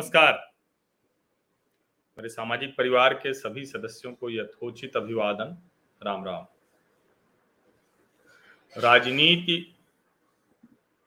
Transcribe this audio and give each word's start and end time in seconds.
नमस्कार। 0.00 0.32
मेरे 2.18 2.28
सामाजिक 2.28 2.70
परिवार 2.76 3.14
के 3.14 3.32
सभी 3.34 3.64
सदस्यों 3.66 4.12
को 4.12 4.30
यथोचित 4.30 4.96
अभिवादन। 4.96 5.56
राम 6.00 6.24
राम। 6.24 6.46
राजनीति 8.76 9.56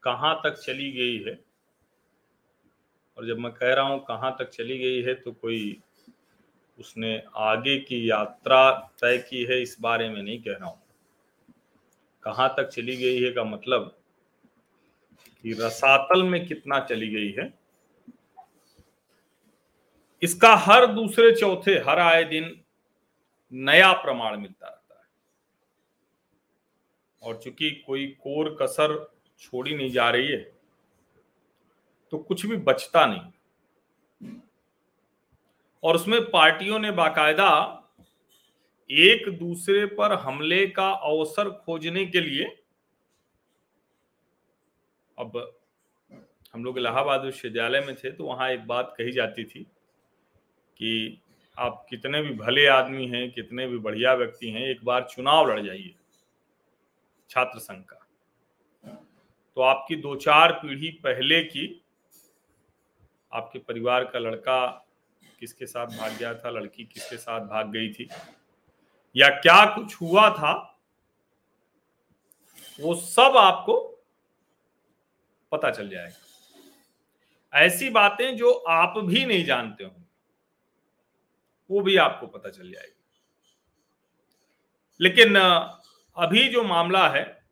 कहाँ 0.03 0.35
तक 0.43 0.59
चली 0.59 0.91
गई 0.91 1.17
है? 1.23 1.34
और 3.17 3.27
जब 3.27 3.38
मैं 3.38 3.52
कह 3.52 3.73
रहा 3.73 3.85
हूँ 3.85 3.99
कहाँ 3.99 4.35
तक 4.39 4.49
चली 4.49 4.77
गई 4.77 5.02
है 5.02 5.16
तो 5.16 5.31
कोई 5.31 5.81
उसने 6.80 7.16
आगे 7.35 7.77
की 7.80 8.09
यात्रा 8.09 8.71
तय 9.02 9.17
की 9.30 9.44
है, 9.44 9.62
इस 9.62 9.75
बारे 9.81 10.09
में 10.09 10.21
नहीं 10.23 10.39
कह 10.41 10.52
रहा 10.52 10.70
हूँ। 10.70 10.81
कहाँ 12.23 12.53
तक 12.57 12.70
चली 12.70 12.98
गई 12.98 13.23
है 13.23 13.31
का 13.31 13.44
मतलब 13.44 13.91
कि 15.44 15.53
रसातल 15.53 16.23
में 16.23 16.45
कितना 16.48 16.80
चली 16.80 17.09
गई 17.09 17.31
है? 17.31 17.62
इसका 20.23 20.54
हर 20.58 20.86
दूसरे 20.88 21.32
चौथे, 21.36 21.72
हर 21.80 22.00
आए 22.00 22.23
दिन 22.26 22.59
नया 23.52 23.91
प्रमाण 23.94 24.38
मिलता 24.40 24.68
रहता 24.68 24.96
है। 24.96 25.05
और 27.22 27.40
चूँकि 27.44 27.72
कोई 27.88 28.05
कोर 28.22 28.58
कसर 28.62 28.96
छोड़ी 29.41 29.76
नहीं 29.76 29.90
जा 29.91 30.09
रही 30.09 30.27
है 30.27 30.41
तो 32.12 32.18
कुछ 32.20 32.46
भी 32.46 32.58
बचता 32.59 33.05
नहीं। 33.05 34.40
और 35.84 35.96
उसमें 35.96 36.20
पार्टियों 36.32 36.80
ने 36.80 36.91
बाकायदा 36.94 37.49
एक 38.90 39.30
दूसरे 39.40 39.85
पर 39.96 40.13
हमले 40.20 40.66
का 40.68 40.90
अवसर 40.90 41.49
खोजने 41.58 42.05
के 42.05 42.21
लिए, 42.21 42.46
अब 45.18 45.37
हम 46.54 46.63
लोग 46.63 46.77
इलाहाबाद 46.77 47.21
विश्वविद्यालय 47.21 47.82
में 47.82 47.96
थे 47.96 48.12
तो 48.12 48.24
वहाँ 48.26 48.49
एक 48.52 48.65
बात 48.68 48.93
कही 48.98 49.12
जाती 49.12 49.43
थी 49.46 49.65
कि 50.77 51.21
आप 51.57 51.85
कितने 51.90 52.21
भी 52.21 52.34
भले 52.35 52.66
आदमी 52.68 53.07
हैं, 53.07 53.32
कितने 53.32 53.68
भी 53.68 53.77
बढ़िया 53.77 54.13
व्यक्ति 54.13 54.49
हैं, 54.49 54.62
एक 54.62 54.84
बार 54.85 55.07
चुनाव 55.12 55.52
लड़ 55.52 55.60
जाइए, 55.62 55.93
छात्र 57.30 57.60
संघ 57.60 57.84
का। 57.84 57.99
तो 59.57 59.62
आपकी 59.62 59.96
दो 59.96 60.15
चार 60.15 60.52
पीढ़ी 60.54 60.90
पहले 61.04 61.41
की, 61.43 61.84
आपके 63.32 63.60
परिवार 63.60 64.03
का 64.03 64.19
लड़का 64.19 64.66
किसके 65.40 65.66
साथ 65.66 65.88
भाग 65.88 66.18
गया 66.18 66.34
था, 66.34 66.50
लड़की 66.50 66.84
किसके 66.84 67.18
साथ 67.18 67.47
भाग 67.47 67.72
गई 67.72 67.94
थी, 67.94 68.09
या 69.16 69.30
क्या 69.30 69.66
कुछ 69.75 69.96
हुआ 70.02 70.30
था, 70.30 70.53
वो 72.80 72.96
सब 72.96 73.38
आपको 73.38 73.80
पता 75.52 75.69
चल 75.72 75.90
जाएगा। 75.90 77.59
ऐसी 77.59 77.90
बातें 77.90 78.35
जो 78.38 78.52
आप 78.52 78.97
भी 78.97 79.25
नहीं 79.25 79.44
जानते 79.46 79.84
हो 79.84 80.03
वो 81.72 81.81
भी 81.81 81.95
आपको 81.97 82.28
पता 82.28 82.50
चल 82.50 82.72
जाएगी। 82.72 83.00
लेकिन 85.01 85.35
अभी 86.17 86.47
जो 86.47 86.63
मामला 86.63 87.07
है, 87.09 87.44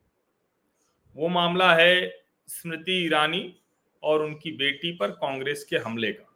वो 1.16 1.28
मामला 1.28 1.74
है 1.74 2.24
स्मृति 2.48 2.92
ईरानी 3.04 3.60
और 4.02 4.22
उनकी 4.22 4.52
बेटी 4.52 4.92
पर 4.96 5.10
कांग्रेस 5.10 5.64
के 5.64 5.76
हमले 5.76 6.12
का। 6.12 6.28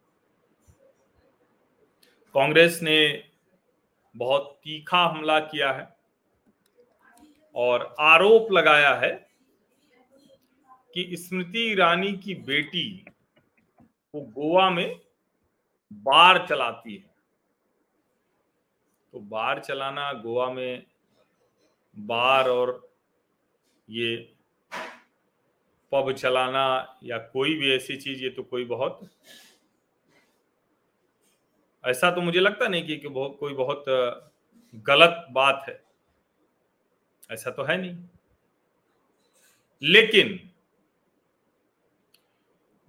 कांग्रेस 2.33 2.79
ने 2.83 3.23
बहुत 4.15 4.59
तीखा 4.63 5.03
हमला 5.05 5.39
किया 5.39 5.71
है 5.71 5.87
और 7.55 7.95
आरोप 7.99 8.51
लगाया 8.51 8.93
है 8.95 9.11
कि 10.93 11.17
स्मृति 11.17 11.59
ईरानी 11.71 12.13
की 12.13 12.35
बेटी 12.35 13.05
वो 14.15 14.21
गोवा 14.21 14.69
में 14.69 14.99
बार 15.93 16.45
चलाती 16.47 16.95
है। 16.95 17.06
तो 19.17 19.21
बार 19.21 19.59
चलाना 19.59 20.13
गोवा 20.13 20.51
में 20.51 20.85
बार 21.99 22.49
और 22.49 22.89
ये 23.89 24.35
पब 25.91 26.11
चलाना 26.11 26.97
या 27.03 27.17
कोई 27.17 27.55
भी 27.55 27.75
ऐसी 27.75 27.97
चीज़ 27.97 28.23
ये 28.23 28.29
तो 28.29 28.43
कोई 28.43 28.65
बहुत 28.65 29.09
ऐसा 31.85 32.11
तो 32.11 32.21
मुझे 32.21 32.39
लगता 32.39 32.67
नहीं 32.67 32.87
कि, 32.87 32.97
कि 32.97 33.07
बहुत 33.07 33.37
कोई 33.39 33.53
बहुत 33.53 33.85
गलत 34.75 35.27
बात 35.31 35.65
है। 35.69 35.83
ऐसा 37.31 37.51
तो 37.51 37.63
है 37.63 37.77
नहीं। 37.77 37.97
लेकिन 39.83 40.49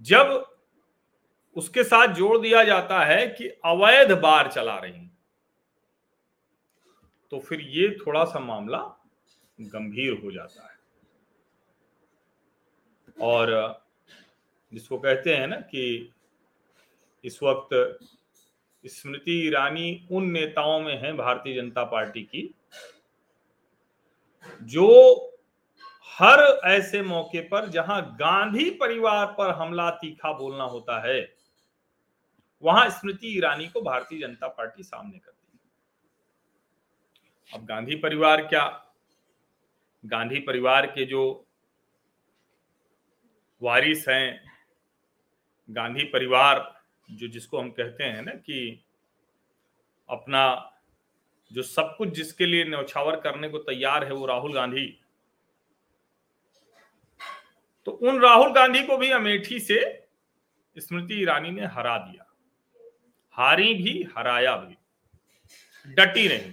जब 0.01 0.47
उसके 1.57 1.85
साथ 1.85 2.09
जोड़ 2.09 2.39
दिया 2.39 2.65
जाता 2.65 3.05
है 3.05 3.27
कि 3.29 3.49
अवैध 3.49 4.13
बार 4.13 4.53
चला 4.53 4.79
रही 4.79 5.08
तो 7.33 7.39
फिर 7.39 7.61
ये 7.61 7.99
थोड़ा 8.07 8.25
सा 8.25 8.39
मामला 8.39 8.79
गंभीर 9.61 10.21
हो 10.25 10.31
जाता 10.33 10.63
है। 10.63 10.77
और, 13.21 13.83
जिसको 14.73 14.99
कहते 14.99 15.35
हैं 15.35 15.47
ना 15.47 15.57
कि 15.57 16.13
इस 17.25 17.43
वक्त 17.43 17.99
स्मृति 18.85 19.33
ईरानी 19.47 20.09
उन 20.11 20.31
नेताओं 20.31 20.81
में 20.81 20.97
है 20.99 21.13
भारतीय 21.13 21.55
जनता 21.55 21.85
पार्टी 21.85 22.23
की, 22.23 22.55
जो 24.63 25.25
हर 26.19 26.41
ऐसे 26.65 27.03
मौके 27.03 27.41
पर 27.41 27.69
जहाँ 27.69 28.01
गांधी 28.21 28.71
परिवार 28.71 29.27
पर 29.27 29.51
हमला 29.51 29.91
तीखा 29.91 30.33
बोलना 30.33 30.65
होता 30.65 31.01
है, 31.09 31.35
वहाँ 32.63 32.89
स्मृति 32.91 33.37
ईरानी 33.37 33.69
को 33.69 33.81
भारतीय 33.81 34.21
जनता 34.21 34.49
पार्टी 34.49 34.83
सामने 34.83 35.19
करती 35.19 35.38
अब 37.55 37.65
गांधी 37.65 37.97
परिवार 37.97 38.47
क्या? 38.47 38.85
गांधी 40.07 40.41
परिवार 40.41 40.87
के 40.87 41.05
जो 41.05 41.47
वारिस 43.63 44.09
हैं, 44.09 44.53
गांधी 45.71 46.05
परिवार 46.05 46.81
जो 47.11 47.29
जिसको 47.29 47.59
हम 47.59 47.71
कहते 47.71 48.05
हैं 48.05 48.23
ना 48.23 48.33
कि 48.33 48.85
अपना 50.09 50.73
जो 51.53 51.63
सब 51.63 51.95
कुछ 51.99 52.09
जिसके 52.09 52.47
लिए 52.47 52.65
न्यौछावर 52.65 53.21
करने 53.21 53.49
को 53.49 53.59
तैयार 53.59 54.05
है 54.05 54.13
वो 54.13 54.27
राहुल 54.27 54.55
गांधी। 54.55 55.01
तो 57.85 57.91
उन 57.91 58.21
राहुल 58.21 58.53
गांधी 58.53 58.83
को 58.83 58.97
भी 58.97 59.11
अमेठी 59.11 59.61
से 59.61 60.09
स्मृति 60.77 61.15
ईरानी 61.15 61.51
ने 61.51 61.67
हरा 61.67 61.99
दिया। 61.99 62.37
हारी 63.31 63.75
भी, 63.75 64.09
हराया 64.17 64.57
भी। 64.57 64.77
डटी 65.95 66.29
नहीं 66.29 66.53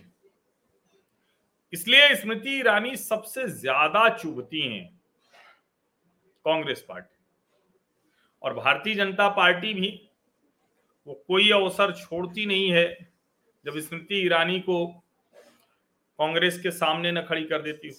इसलिए 1.75 2.15
स्मृति 2.15 2.49
ईरानी 2.59 2.95
सबसे 2.97 3.47
ज़्यादा 3.49 4.07
चुभती 4.09 4.61
हैं 4.61 4.85
कांग्रेस 6.45 6.85
पार्टी। 6.89 7.15
और 8.41 8.53
भारतीय 8.53 8.95
जनता 8.95 9.27
पार्टी 9.29 9.73
भी 9.73 9.89
वो 11.07 11.13
कोई 11.27 11.49
अवसर 11.51 11.91
छोड़ती 11.93 12.45
नहीं 12.45 12.69
है 12.71 12.85
जब 13.65 13.79
स्मृति 13.79 14.21
ईरानी 14.25 14.59
को 14.59 14.85
कांग्रेस 16.19 16.59
के 16.59 16.71
सामने 16.71 17.11
न 17.11 17.21
खड़ी 17.21 17.43
कर 17.43 17.61
देती 17.61 17.87
हो। 17.87 17.95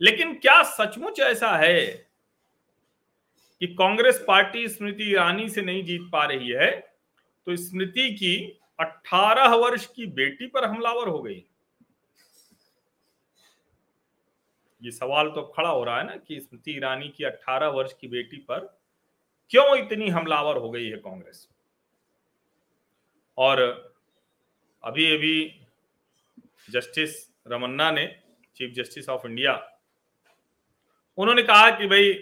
लेकिन 0.00 0.34
क्या 0.34 0.62
सचमुच 0.62 1.20
ऐसा 1.20 1.56
है 1.56 1.86
कि 3.60 3.66
कांग्रेस 3.74 4.24
पार्टी 4.28 4.68
स्मृति 4.68 5.10
ईरानी 5.10 5.48
से 5.48 5.62
नहीं 5.62 5.84
जीत 5.84 6.08
पा 6.12 6.24
रही 6.24 6.48
है? 6.50 6.70
तो 7.46 7.56
स्मृति 7.58 8.10
की 8.14 8.34
18 8.78 9.54
वर्ष 9.56 9.86
की 9.86 10.06
बेटी 10.08 10.46
पर 10.46 10.64
हमलावर 10.64 11.08
हो 11.08 11.22
गई। 11.22 11.44
ये 14.82 14.90
सवाल 14.90 15.28
तो 15.28 15.42
खड़ा 15.42 15.68
हो 15.68 15.84
रहा 15.84 15.98
है 15.98 16.06
ना 16.06 16.16
कि 16.16 16.40
स्मृति 16.40 16.72
ईरानी 16.72 17.08
की 17.08 17.24
18 17.24 17.68
वर्ष 17.68 17.92
की 18.00 18.08
बेटी 18.08 18.36
पर 18.36 18.80
क्यों 19.50 19.76
इतनी 19.78 20.08
हमलावर 20.08 20.56
हो 20.56 20.70
गई 20.70 20.88
है 20.88 20.96
कांग्रेस? 20.96 21.48
और 23.38 23.60
अभी 24.84 25.14
अभी 25.14 25.60
जस्टिस 26.70 27.30
रमन्ना 27.48 27.90
ने, 27.90 28.20
चीफ 28.56 28.74
जस्टिस 28.74 29.08
ऑफ़ 29.08 29.26
इंडिया, 29.26 29.78
उन्होंने 31.18 31.42
कहा 31.42 31.70
कि 31.70 31.86
भाई, 31.86 32.12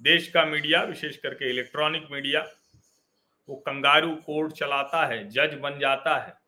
देश 0.00 0.28
का 0.28 0.44
मीडिया, 0.44 0.82
विशेष 0.82 1.16
करके 1.16 1.50
इलेक्ट्रॉनिक 1.50 2.08
मीडिया, 2.12 2.46
वो 3.48 3.56
कंगारू 3.56 4.14
कोर्ट 4.16 4.52
चलाता 4.52 5.06
है, 5.06 5.30
जज 5.30 5.54
बन 5.54 5.78
जाता 5.78 6.16
है। 6.16 6.38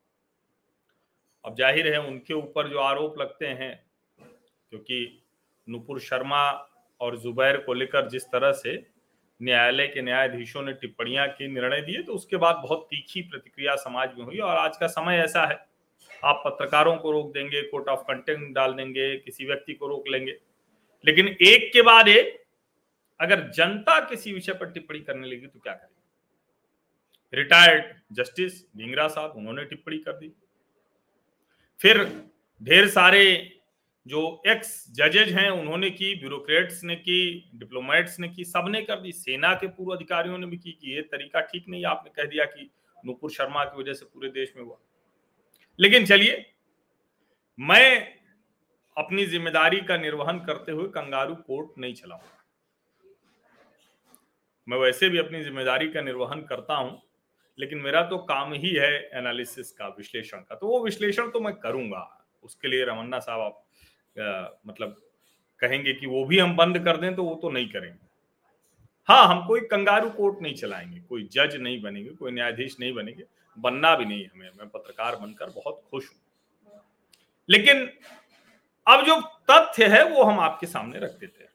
अब 1.45 1.57
ज़ाहिर 1.57 1.93
है, 1.93 2.01
उनके 2.01 2.35
ऊपर 2.35 2.69
जो 2.69 2.79
आरोप 2.79 3.19
लगते 3.19 3.47
हैं 3.47 3.86
क्योंकि 4.71 5.23
नुपुर 5.69 6.01
शर्मा 6.01 6.51
और 7.01 7.19
जुबैर 7.19 7.57
को 7.57 7.75
लेकर 7.75 8.09
जिस 8.09 8.25
तरह 8.25 8.53
से 8.53 8.87
न्यायालय 9.43 9.87
के 9.87 10.03
न्यायाधीशों 10.03 10.63
ने 10.63 10.73
टिप्पणियाँ 10.73 11.29
की, 11.29 11.49
निर्णय 11.49 11.81
दिए 11.81 12.03
तो 12.03 12.13
उसके 12.13 12.37
बाद 12.37 12.57
बहुत 12.57 12.87
तीखी 12.91 13.23
प्रतिक्रिया 13.23 13.77
समाज 13.77 14.15
में 14.19 14.25
हुई 14.25 14.39
और 14.39 14.57
आज 14.57 14.77
का 14.77 14.87
समय 14.87 15.17
ऐसा 15.17 15.47
है। 15.47 15.67
आप 16.25 16.43
पत्रकारों 16.47 16.97
को 16.97 17.11
रोक 17.13 17.33
देंगे, 17.33 17.63
कोर्ट 17.63 17.89
ऑफ़ 17.89 18.01
कंटेंट 18.01 18.55
डाल 18.55 18.73
देंगे, 18.73 19.17
किसी 19.17 19.47
व्यक्ति 19.47 19.75
को 19.75 19.87
रोक 19.87 20.09
लेंगे। 20.09 20.39
लेकिन 21.05 21.29
एक 21.29 21.73
के 21.73 21.83
बाद 21.83 22.09
एक, 22.09 22.43
अगर 23.21 23.51
जनता 23.51 24.01
किसी 24.01 24.33
विषय 24.33 24.53
पर 24.53 24.71
टिप्पणी 24.71 25.01
करने 25.01 25.29
लगी 25.29 25.47
तो 25.47 25.59
क्या 25.59 25.73
करेगी? 25.73 27.37
रिटायर्ड 27.37 27.95
जस्टिस 28.13 28.63
ढींगरा 28.77 29.09
साहब, 29.09 29.33
उन्होंने 29.37 29.65
टिप्पणी 29.65 29.99
कर 29.99 30.13
दी। 30.13 30.33
फिर 31.81 32.05
ढेर 32.63 32.89
सारे 32.89 33.56
जो 34.07 34.43
एक्स 34.47 34.71
जजेज 34.91 35.33
हैं, 35.33 35.49
उन्होंने 35.51 35.91
की 35.91 36.15
ब्यूरोक्रेट्स 36.15 36.83
ने 36.85 36.97
की 36.97 37.51
डिप्लोमेट्स 37.55 38.19
ने 38.21 38.29
की, 38.29 38.45
सबने 38.45 38.83
कर 38.83 39.01
दी। 39.01 39.13
सेना 39.13 39.53
के 39.55 39.67
पूर्व 39.69 39.93
अधिकारियों 39.93 40.39
ने 40.39 40.47
भी 40.47 40.57
की 40.57 40.73
कि 40.73 40.95
ये 40.95 41.03
तरीका 41.05 41.41
ठीक 41.43 41.65
नहीं, 41.69 41.85
आपने 41.85 42.11
कह 42.17 42.29
दिया 42.29 42.45
कि 42.45 42.71
नुपुर 43.07 43.31
शर्मा 43.31 43.65
की 43.65 43.81
वजह 43.81 43.93
से 43.93 44.05
पूरे 44.05 44.29
देश 44.29 44.53
में 44.57 44.63
हुआ। 44.65 44.77
लेकिन 45.79 46.07
चलिए, 46.07 46.45
मैं 47.59 48.15
अपनी 48.97 49.27
ज़िम्मेदारी 49.27 49.81
का 49.81 49.97
निर्वहन 49.97 50.39
करते 50.39 50.73
हुए 50.73 50.89
कंगारू 50.91 51.35
कोर्ट 51.37 51.79
नहीं 51.79 51.95
चलाऊँगा। 51.95 52.45
मैं 54.69 54.79
वैसे 54.79 55.09
भी 55.09 55.19
अपनी 55.19 55.43
ज़िम्मेदारी 55.43 55.89
का 55.89 56.01
निर्वहन 56.01 56.41
करता 56.43 56.75
हूँ, 56.75 57.01
लेकिन 57.59 57.79
मेरा 57.79 58.03
तो 58.03 58.19
काम 58.25 58.53
ही 58.53 58.71
है 58.71 58.95
एनालिसिस 59.15 59.71
का, 59.73 59.89
विश्लेषण 59.89 60.39
का। 60.39 60.55
तो 60.55 60.67
वो 60.67 60.85
विश्लेषण 60.85 61.31
तो 61.31 61.41
मैं 61.41 61.55
करूँगा, 61.55 62.09
उसके 62.43 62.69
लिए 62.69 62.85
रमन्ना 62.85 63.19
साहब 63.19 63.41
आप 63.41 63.66
मतलब 64.67 65.03
कहेंगे 65.61 65.93
कि 65.93 66.07
वो 66.07 66.25
भी 66.25 66.39
हम 66.39 66.57
बंद 66.57 66.79
कर 66.79 66.97
दें 66.97 67.15
तो 67.17 67.25
वो 67.25 67.35
तो 67.35 67.51
नहीं 67.51 67.69
करेंगे। 67.69 68.07
हाँ 69.09 69.27
हम 69.27 69.47
कोई 69.47 69.61
कंगारू 69.61 70.11
कोर्ट 70.11 70.43
नहीं 70.43 70.55
चलाएँगे, 70.55 71.01
कोई 71.01 71.25
जज 71.25 71.57
नहीं 71.57 71.83
बनेंगे, 71.83 72.11
कोई 72.11 72.33
न्यायाधीश 72.33 72.81
नहीं 72.81 72.93
बनेंगे, 72.93 73.25
बनना 73.59 73.97
भी 73.97 74.05
नहीं 74.05 74.27
हमें। 74.27 74.51
मैं 74.51 74.69
पत्रकार 74.69 75.17
बनकर 75.17 75.51
बहुत 75.51 75.83
खुश 75.91 76.11
हूँ। 76.11 76.19
लेकिन 77.51 77.93
अब 78.87 79.05
जो 79.05 79.21
तथ्य 79.51 79.87
है, 79.87 80.09
वो 80.09 80.23
हम 80.23 80.41
आपके 80.41 80.67
सामने 80.67 80.99
रख 80.99 81.11
देते 81.11 81.45
हैं। 81.45 81.51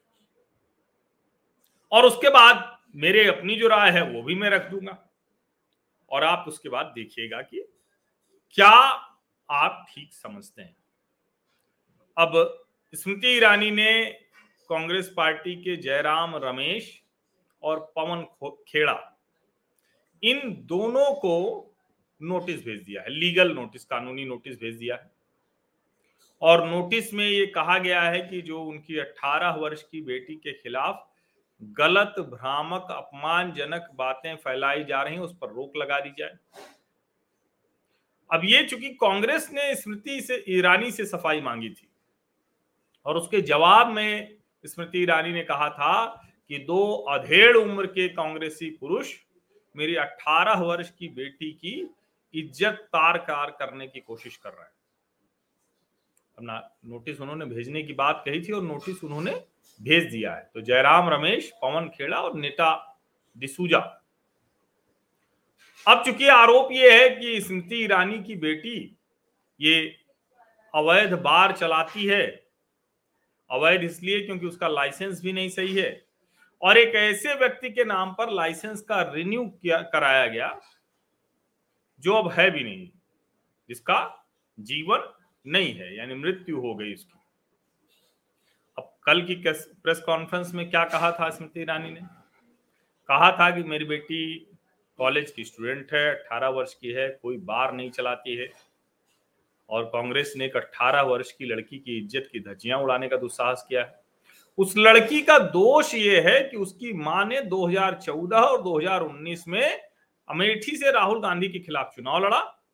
और 1.92 2.04
उसके 2.04 2.28
बाद 2.28 2.78
मेरे 2.96 3.26
अपनी 3.26 3.56
जो 3.56 3.68
राय 3.68 3.90
है, 3.90 4.12
वो 4.12 4.22
भी 4.22 4.34
मैं 4.34 4.50
रख 4.50 4.70
दूँगा। 4.70 5.08
और 6.10 6.24
आप 6.24 6.44
उसके 6.48 6.68
बाद 6.68 6.86
देखिएगा 6.86 7.42
कि 7.42 7.64
क्या 8.50 8.70
आप 9.50 9.86
ठीक 9.94 10.12
समझते 10.12 10.62
हैं। 10.62 10.76
अब 12.16 12.64
स्मृति 12.94 13.28
ईरानी 13.28 13.70
ने 13.70 14.04
कांग्रेस 14.70 15.12
पार्टी 15.16 15.54
के 15.56 15.76
जयराम 15.76 16.34
रमेश 16.36 16.90
और 17.62 17.80
पवन 17.96 18.22
खेड़ा, 18.68 19.18
इन 20.22 20.40
दोनों 20.66 21.12
को 21.14 21.74
नोटिस 22.20 22.64
भेज 22.64 22.82
दिया 22.82 23.02
है, 23.02 23.10
लीगल 23.10 23.52
नोटिस, 23.54 23.84
कानूनी 23.84 24.24
नोटिस 24.24 24.60
भेज 24.60 24.76
दिया 24.76 24.94
है। 24.94 25.10
और 26.42 26.68
नोटिस 26.68 27.12
में 27.14 27.26
ये 27.26 27.46
कहा 27.46 27.78
गया 27.78 28.02
है 28.02 28.20
कि 28.20 28.40
जो 28.42 28.62
उनकी 28.62 28.98
18 28.98 29.54
वर्ष 29.56 29.82
की 29.82 30.00
बेटी 30.02 30.34
के 30.34 30.52
खिलाफ 30.52 31.08
गलत, 31.62 32.14
भ्रामक, 32.20 32.86
अपमानजनक 32.90 33.88
बातें 33.94 34.34
फैलाई 34.36 34.84
जा 34.84 35.02
रही 35.02 35.14
हैं, 35.14 35.20
उस 35.20 35.36
पर 35.40 35.52
रोक 35.52 35.76
लगा 35.76 36.00
दी 36.00 36.10
जाए। 36.18 36.34
अब 38.30 38.44
ये 38.44 38.64
चूँकि 38.64 38.88
कांग्रेस 38.94 39.48
ने 39.52 39.74
स्मृति 39.74 40.20
से, 40.20 40.44
ईरानी 40.48 40.90
से 40.90 41.04
सफ़ाई 41.04 41.40
मांगी 41.40 41.70
थी 41.70 41.88
और 43.06 43.16
उसके 43.16 43.40
जवाब 43.40 43.88
में 43.88 44.36
स्मृति 44.64 45.02
ईरानी 45.02 45.32
ने 45.32 45.42
कहा 45.42 45.68
था 45.70 46.04
कि 46.48 46.58
दो 46.58 46.92
अधेड़ 47.10 47.56
उम्र 47.56 47.86
के 47.86 48.08
कांग्रेसी 48.08 48.70
पुरुष 48.70 49.12
मेरी 49.76 49.94
18 49.96 50.60
वर्ष 50.60 50.90
की 50.90 51.08
बेटी 51.08 51.50
की 51.52 51.88
इज़्ज़त 52.34 52.88
तार 52.92 53.18
कार 53.18 53.50
करने 53.50 53.86
की 53.86 54.00
कोशिश 54.00 54.36
कर 54.36 54.50
रहे 54.50 54.62
हैं। 54.62 54.70
अपना 56.38 56.76
नोटिस 56.84 57.20
उन्होंने 57.20 57.44
भेजने 57.44 57.82
की 57.82 57.92
बात 57.92 58.22
कही 58.26 58.40
थी 58.40 58.52
और 58.52 58.62
नोटिस 58.62 59.04
उन्होंने 59.04 59.32
भेज 59.80 60.04
दिया 60.04 60.34
है। 60.34 60.50
तो 60.54 60.60
जयराम 60.60 61.08
रमेश, 61.08 61.50
पवन 61.62 61.88
खेड़ा 61.88 62.16
और 62.16 62.34
नेता 62.34 62.98
डिसूजा। 63.36 63.78
अब 65.86 66.04
चूँकि 66.04 66.28
आरोप 66.28 66.68
यह 66.72 66.92
है 66.92 67.08
कि 67.10 67.40
स्मृति 67.40 67.82
ईरानी 67.84 68.22
की 68.22 68.34
बेटी 68.36 68.96
ये 69.60 69.96
अवैध 70.74 71.12
बार 71.12 71.52
चलाती 71.52 72.06
है 72.06 72.41
अवैध 73.52 73.82
इसलिए 73.82 74.20
क्योंकि 74.20 74.46
उसका 74.46 74.68
लाइसेंस 74.68 75.20
भी 75.22 75.32
नहीं 75.32 75.48
सही 75.48 75.74
है। 75.74 76.04
और 76.62 76.78
एक 76.78 76.94
ऐसे 76.94 77.34
व्यक्ति 77.34 77.70
के 77.70 77.84
नाम 77.84 78.12
पर 78.12 78.30
लाइसेंस 78.30 78.80
का 78.80 79.00
रिन्यू 79.12 79.44
किया, 79.44 79.80
कराया 79.82 80.26
गया, 80.26 80.60
जो 82.00 82.14
अब 82.14 82.30
है 82.30 82.50
भी 82.50 82.64
नहीं, 82.64 82.88
जिसका 83.68 84.28
जीवन 84.60 85.12
नहीं 85.46 85.74
है, 85.74 85.96
यानी 85.96 86.14
मृत्यु 86.14 86.60
हो 86.60 86.74
गई 86.74 86.92
उसकी। 86.94 87.18
अब 88.78 88.94
कल 89.04 89.22
की 89.22 89.34
प्रेस 89.44 90.00
कॉन्फ्रेंस 90.00 90.54
में 90.54 90.68
क्या 90.70 90.84
कहा 90.84 91.12
था 91.12 91.30
स्मृति 91.30 91.60
ईरानी 91.60 91.90
ने? 91.90 92.00
कहा 93.08 93.30
था 93.32 93.50
कि 93.50 93.62
मेरी 93.62 93.84
बेटी 93.84 94.48
कॉलेज 94.98 95.30
की 95.30 95.44
स्टूडेंट 95.44 95.92
है, 95.92 96.14
अठारह 96.14 96.48
वर्ष 96.48 96.74
की 96.74 96.92
है, 96.92 97.08
कोई 97.22 97.36
बार 97.36 97.72
नहीं 97.72 97.90
चलाती 97.90 98.36
है। 98.36 98.48
और 99.68 99.84
कांग्रेस 99.84 100.34
ने 100.36 100.44
एक 100.44 100.56
18 100.56 101.02
वर्ष 101.02 101.32
की 101.32 101.44
लड़की 101.44 101.78
की 101.78 101.98
इज़्ज़त 101.98 102.28
की 102.32 102.40
धज्जियाँ 102.40 102.78
उड़ाने 102.78 103.08
का 103.08 103.16
दुस्साहस 103.16 103.66
किया 103.68 103.82
है। 103.82 104.00
उस 104.58 104.74
लड़की 104.76 105.22
का 105.22 105.38
दोष 105.38 105.94
ये 105.94 106.20
है 106.20 106.48
कि 106.48 106.56
उसकी 106.56 106.92
माँ 106.92 107.24
ने 107.24 107.40
2014 107.40 108.36
और 108.36 108.62
2019 108.62 109.48
में 109.48 109.80
अमेठी 110.28 110.76
से 110.76 110.90
राहुल 110.90 111.20
गांधी 111.20 111.48
के 111.48 111.58
खिलाफ 111.58 111.92
चुनाव 111.96 112.26
लड़ा। 112.26 112.64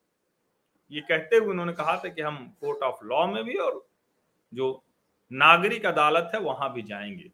ये 0.92 1.00
कहते 1.00 1.36
हुए 1.36 1.48
उन्होंने 1.48 1.72
कहा 1.72 1.96
था 1.96 2.08
कि 2.08 2.22
हम 2.22 2.56
कोर्ट 2.60 2.78
ऑफ़ 2.78 3.04
लॉ 3.04 3.26
में 3.26 3.44
भी 3.44 3.54
और 3.54 3.88
जो 4.54 4.84
नागरिक 5.32 5.86
अदालत 5.86 6.30
है 6.34 6.40
वहाँ 6.40 6.72
भी 6.72 6.82
जाएँगे। 6.82 7.30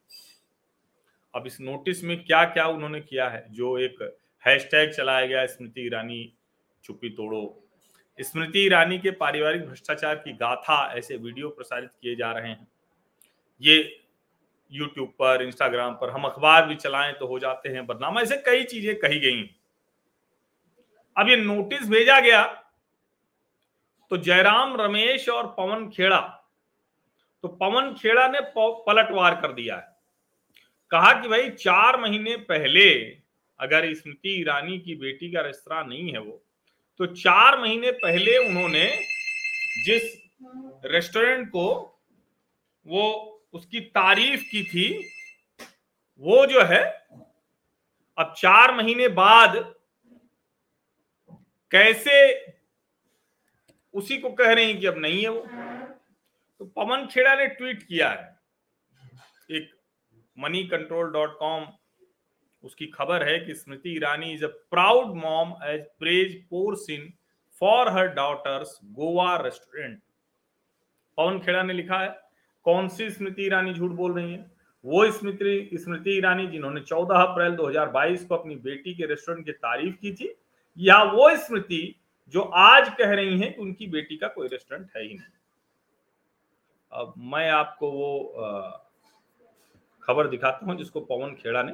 अब 1.35 1.47
इस 1.47 1.61
नोटिस 1.61 2.05
में 2.05 2.25
क्या 2.25 2.45
क्या 2.45 2.67
उन्होंने 2.67 3.01
किया 3.01 3.29
है? 3.29 3.47
जो 3.51 3.79
एक 3.79 4.19
हैशटैग 4.47 4.91
चलाया 4.91 5.27
गया, 5.27 5.47
स्मृति 5.47 5.87
ईरानी 5.87 6.33
चुप्पी 6.85 7.09
तोड़ो 7.09 7.64
स्मृति 8.19 8.65
ईरानी 8.67 8.99
के 8.99 9.11
पारिवारिक 9.13 9.67
भ्रष्टाचार 9.67 10.15
की 10.17 10.33
गाथा 10.33 10.77
ऐसे 10.99 11.17
वीडियो 11.17 11.49
प्रसारित 11.49 11.91
किए 12.03 12.15
जा 12.17 12.31
रहे 12.33 12.49
हैं। 12.49 12.67
ये 13.61 13.77
यूट्यूब 14.73 15.09
पर 15.19 15.43
इंस्टाग्राम 15.43 15.95
पर 15.95 16.11
हम 16.11 16.25
अखबार 16.25 16.67
भी 16.67 16.75
चलाएँ 16.77 17.13
तो 17.13 17.27
हो 17.27 17.39
जाते 17.39 17.69
हैं 17.69 17.87
बदनाम। 17.87 18.19
ऐसे 18.19 18.37
कई 18.37 18.65
चीज़ें 18.65 18.95
कही 18.97 19.19
गई 19.21 19.43
अब 21.17 21.29
ये 21.29 21.37
नोटिस 21.37 21.89
भेजा 21.89 22.21
गया 22.21 22.45
तो 24.11 24.17
जयराम, 24.19 24.77
रमेश 24.77 25.29
और 25.29 25.47
पवन 25.59 25.89
खेड़ा 25.91 26.21
तो 27.45 27.49
पवन 27.51 27.93
खेड़ा 27.95 28.27
ने 28.29 28.41
पलटवार 28.57 29.35
कर 29.41 29.53
दिया 29.53 29.77
है। 29.77 29.93
कहा 30.91 31.13
कि 31.13 31.29
भाई, 31.29 31.49
चार 31.51 32.01
महीने 32.01 32.37
पहले 32.49 32.91
अगर 33.61 33.93
स्मृति 33.95 34.41
ईरानी 34.41 34.79
की 34.79 34.95
बेटी 34.97 35.31
का 35.33 35.41
रेस्तरा 35.41 35.83
नहीं 35.83 36.13
है 36.13 36.19
वो 36.19 36.44
तो 37.01 37.07
चार 37.07 37.59
महीने 37.61 37.91
पहले 37.93 38.37
उन्होंने 38.39 38.87
जिस 39.85 40.03
रेस्टोरेंट 40.85 41.49
को 41.49 41.67
वो 42.87 43.05
उसकी 43.55 43.81
तारीफ़ 43.81 44.43
की 44.43 44.63
थी, 44.65 44.89
वो 46.23 46.45
जो 46.47 46.65
है, 46.65 46.83
अब 48.19 48.35
चार 48.39 48.75
महीने 48.75 49.09
बाद 49.11 49.57
कैसे 51.73 52.17
उसी 53.95 54.19
को 54.19 54.31
कह 54.31 54.53
रहे 54.53 54.65
हैं 54.65 54.79
कि 54.81 54.87
अब 54.87 54.99
नहीं 54.99 55.23
है 55.23 55.29
वो। 55.29 55.41
तो 56.61 56.65
पवन 56.67 57.07
खेड़ा 57.07 57.35
ने 57.35 57.47
ट्वीट 57.49 57.83
किया 57.83 58.11
है, 58.11 58.37
एक 59.51 59.71
मनी 60.39 60.63
कंट्रोल 60.69 61.11
डॉट 61.13 61.39
कॉम 61.39 61.67
उसकी 62.65 62.87
खबर 62.87 63.23
है 63.23 63.39
कि 63.41 63.55
Smriti 63.55 63.95
Irani 63.97 64.33
is 64.33 64.45
a 64.45 64.49
proud 64.71 65.15
mom 65.17 65.55
as 65.65 65.85
praise 65.99 66.35
pours 66.51 66.77
in 66.77 67.13
for 67.63 67.89
her 67.89 68.09
daughter's 68.15 68.79
Goa 68.85 69.37
restaurant 69.37 70.01
Pawan 71.19 71.39
Khera 71.39 71.63
ने 71.63 71.73
लिखा 71.73 71.99
है? 71.99 72.09
कौन 72.67 72.89
सी 72.89 73.11
स्मृति 73.11 73.43
ईरानी 73.43 73.75
झूठ 73.75 73.91
बोल 73.91 74.15
रही 74.15 74.33
है? 74.33 74.51
वो 74.85 75.11
स्मृति 75.11 75.71
स्मृति 75.75 76.11
ईरानी 76.11 76.47
जिन्होंने 76.47 76.81
14 76.81 77.21
अप्रैल 77.23 77.55
2022 77.57 78.25
को 78.25 78.35
अपनी 78.35 78.57
बेटी 78.57 78.95
के 78.95 79.07
रेस्टोरेंट 79.07 79.45
की 79.47 79.53
तारीफ़ 79.53 79.95
की 79.97 80.13
थी, 80.15 80.35
या 80.79 81.03
वो 81.03 81.29
स्मृति 81.37 81.95
जो 82.35 82.41
आज 82.41 82.89
कह 82.99 83.15
रही 83.15 83.39
है 83.41 83.55
उनकी 83.61 83.87
बेटी 83.87 84.17
का 84.17 84.29
कोई 84.29 84.49
रेस्टोरेंट 84.49 84.91
है 84.97 85.03
ही 85.03 85.09
नहीं? 85.09 85.29
अब 86.93 87.15
मैं 87.33 87.49
आपको 87.51 87.91
वो 87.91 88.11
खबर 90.03 90.29
दिखाता 90.29 90.67
हूँ 90.67 90.77
जिसको 90.79 91.01
पवन 91.01 91.35
खेड़ा 91.35 91.63
ने 91.63 91.73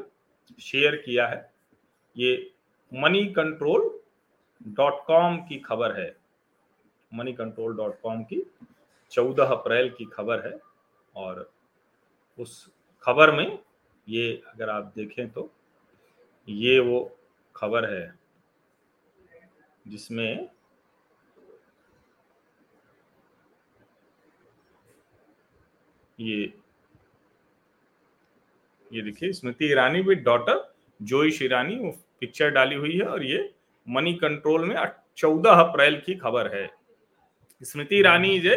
शेयर 0.59 0.97
किया 0.97 1.27
है, 1.29 1.51
ये 2.17 2.51
मनी 2.93 3.25
कंट्रोल 3.35 3.89
डॉट 4.69 5.05
कॉम 5.07 5.37
की 5.49 5.59
खबर 5.59 5.99
है। 6.01 6.15
मनी 7.13 7.33
कंट्रोल 7.33 7.77
डॉट 7.77 8.01
कॉम 8.01 8.23
की 8.25 8.43
चौदह 9.13 9.53
अप्रैल 9.53 9.91
की 9.91 10.05
खबर 10.05 10.47
है 10.47 10.59
और 11.15 11.51
उस 12.39 12.69
खबर 13.05 13.33
में 13.33 13.59
ये 14.07 14.31
अगर 14.49 14.71
आप 14.71 14.93
देखें 14.97 15.29
तो 15.31 15.51
ये 16.49 16.79
वो 16.81 17.01
खबर 17.57 17.91
है 17.93 18.15
जिसमें 19.89 20.49
ये 26.19 26.53
ये 28.91 29.03
देखिए, 29.03 29.33
स्मृति 29.33 29.71
ईरानी 29.71 30.01
विद 30.03 30.19
डॉटर 30.25 30.65
जोइश 31.01 31.43
ईरानी 31.43 31.77
वो 31.79 31.91
पिक्चर 32.21 32.51
डाली 32.51 32.75
हुई 32.77 32.97
है 32.97 33.05
और 33.07 33.25
ये 33.25 33.49
मनी 33.87 34.13
कंट्रोल 34.15 34.65
में 34.65 34.77
चौदह 35.19 35.61
अप्रैल 35.61 35.97
की 36.07 36.15
खबर 36.15 36.55
है। 36.55 36.69
Smriti 37.63 37.99
Irani 37.99 38.35
is 38.37 38.49
a 38.49 38.57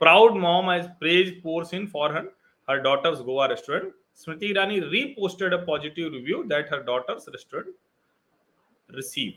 proud 0.00 0.36
mom 0.40 0.72
as 0.72 0.84
praise 1.00 1.30
pours 1.42 1.74
in 1.74 1.86
for 1.86 2.14
her 2.16 2.30
her 2.68 2.78
daughter's 2.80 3.20
Goa 3.20 3.46
restaurant 3.46 3.92
Smriti 4.16 4.46
Irani 4.46 4.78
reposted 4.80 5.54
a 5.54 5.64
positive 5.66 6.12
review 6.12 6.42
that 6.44 6.72
her 6.72 6.82
daughter's 6.84 7.26
restaurant 7.28 7.74
receive 8.88 9.32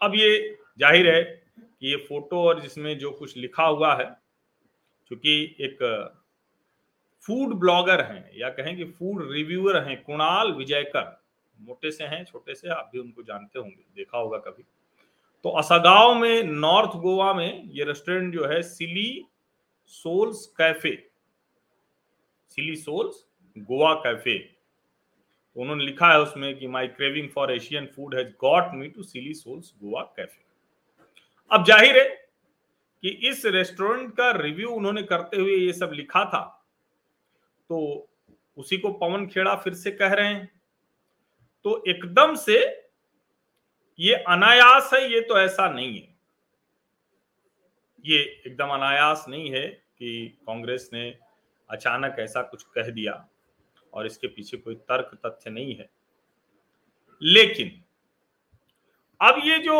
अब 0.00 0.14
ये 0.16 0.38
ज़ाहिर 0.80 1.14
है 1.14 1.22
कि 1.22 1.90
ये 1.90 1.96
फ़ोटो 2.08 2.42
और 2.42 2.60
जिसमें 2.60 2.96
जो 2.98 3.10
कुछ 3.12 3.36
लिखा 3.36 3.64
हुआ 3.64 3.94
है 3.94 4.04
क्योंकि 5.10 5.34
एक 5.60 5.78
फ़ूड 7.28 7.54
ब्लॉगर 7.54 8.00
हैं 8.00 8.30
या 8.36 8.48
कहें 8.48 8.76
कि 8.76 8.84
फ़ूड 8.84 9.32
रिव्यूअर 9.32 9.76
हैं, 9.76 10.02
कुणाल 10.02 10.52
विजयकर। 10.52 11.20
मोटे 11.58 11.90
से 11.90 12.04
हैं, 12.04 12.24
छोटे 12.24 12.54
से, 12.54 12.68
आप 12.68 12.90
भी 12.92 12.98
उनको 12.98 13.22
जानते 13.22 13.58
होंगे, 13.58 13.84
देखा 13.96 14.18
होगा 14.18 14.38
कभी। 14.38 14.64
तो 15.44 15.48
असगांव 15.48 16.14
में, 16.14 16.42
नॉर्थ 16.42 16.96
गोवा 16.96 17.32
में 17.34 17.64
ये 17.64 17.84
रेस्टोरेंट 17.84 18.32
जो 18.34 18.46
है, 18.46 18.62
Silly 18.62 19.26
Souls 19.86 20.46
cafe. 20.46 21.10
Silly 22.50 22.76
Souls 22.76 23.24
Goa 23.56 23.94
cafe. 23.94 24.38
तो 24.38 25.60
उन्होंने 25.60 25.84
लिखा 25.84 26.12
है 26.12 26.20
उसमें 26.20 26.58
कि 26.58 26.66
my 26.66 26.86
craving 26.86 27.28
for 27.28 27.52
Asian 27.52 27.86
food 27.86 28.14
has 28.14 28.28
got 28.40 28.74
me 28.74 28.88
to 28.88 29.02
Silly 29.02 29.34
Souls 29.34 29.72
Goa 29.82 30.02
cafe. 30.02 30.42
अब 31.50 31.64
ज़ाहिर 31.64 31.98
है 31.98 32.08
कि 33.02 33.08
इस 33.28 33.44
रेस्टोरेंट 33.46 34.16
का 34.16 34.30
रिव्यू 34.30 34.68
उन्होंने 34.68 35.02
करते 35.02 35.36
हुए 35.36 35.56
ये 35.56 35.72
सब 35.72 35.90
लिखा 35.92 36.24
था। 36.24 36.63
तो 37.74 38.08
उसी 38.56 38.78
को 38.78 38.92
पवन 38.92 39.26
खेड़ा 39.26 39.54
फिर 39.56 39.74
से 39.74 39.90
कह 39.90 40.12
रहे 40.12 40.26
हैं। 40.26 40.60
तो 41.64 41.84
एकदम 41.88 42.34
से 42.34 42.58
ये 43.98 44.14
अनायास 44.14 44.90
है, 44.94 45.12
ये 45.12 45.20
तो 45.20 45.38
ऐसा 45.38 45.68
नहीं 45.68 46.00
है। 46.00 46.16
ये 48.04 48.42
एकदम 48.46 48.68
अनायास 48.68 49.24
नहीं 49.28 49.50
है 49.50 49.66
कि 49.68 50.38
कांग्रेस 50.46 50.90
ने 50.92 51.18
अचानक 51.70 52.16
ऐसा 52.18 52.42
कुछ 52.42 52.62
कह 52.62 52.90
दिया 52.90 53.28
और 53.94 54.06
इसके 54.06 54.26
पीछे 54.26 54.56
कोई 54.56 54.74
तर्क 54.74 55.20
तथ्य 55.26 55.50
नहीं 55.50 55.76
है। 55.76 55.90
लेकिन 57.22 57.82
अब 59.20 59.40
ये 59.44 59.58
जो 59.58 59.78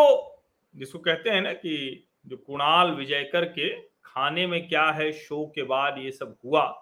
जिसको 0.77 0.99
कहते 0.99 1.31
हैं 1.31 1.41
ना 1.41 1.53
कि 1.53 2.07
जो 2.27 2.37
कुणाल 2.37 2.91
विजयकर 2.91 3.45
के 3.45 3.81
खाने 3.83 4.47
में 4.47 4.69
क्या 4.69 4.91
है, 4.91 5.13
शो 5.13 5.53
के 5.55 5.63
बाद 5.63 5.99
ये 5.99 6.11
सब 6.11 6.37
हुआ 6.45 6.81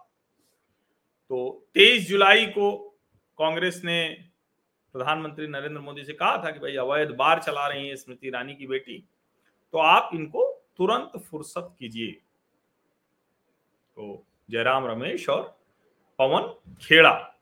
तो 1.32 1.66
23 1.74 2.08
जुलाई 2.08 2.46
को 2.46 2.98
कांग्रेस 3.38 3.82
ने 3.84 4.16
प्रधानमंत्री 4.92 5.46
नरेंद्र 5.46 5.80
मोदी 5.80 6.04
से 6.04 6.12
कहा 6.12 6.44
था 6.44 6.50
कि 6.50 6.58
भाई 6.58 6.76
अवैध 6.76 7.10
बार 7.10 7.42
चला 7.42 7.68
रही 7.68 7.88
है 7.88 7.96
स्मृति 7.96 8.26
ईरानी 8.26 8.54
की 8.54 8.66
बेटी 8.66 9.08
तो 9.72 9.78
आप 9.78 10.10
इनको 10.14 10.64
तुरंत 10.76 11.22
फुर्सत 11.22 11.76
कीजिए। 11.78 12.12
तो 13.96 14.26
जयराम 14.50 14.86
रमेश 14.86 15.28
और 15.28 15.60
पवन 16.18 16.74
खेड़ा। 16.82 17.40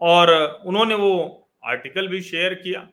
और 0.00 0.32
उन्होंने 0.66 0.94
वो 0.94 1.48
आर्टिकल 1.64 2.08
भी 2.08 2.22
शेयर 2.22 2.54
किया 2.54 2.88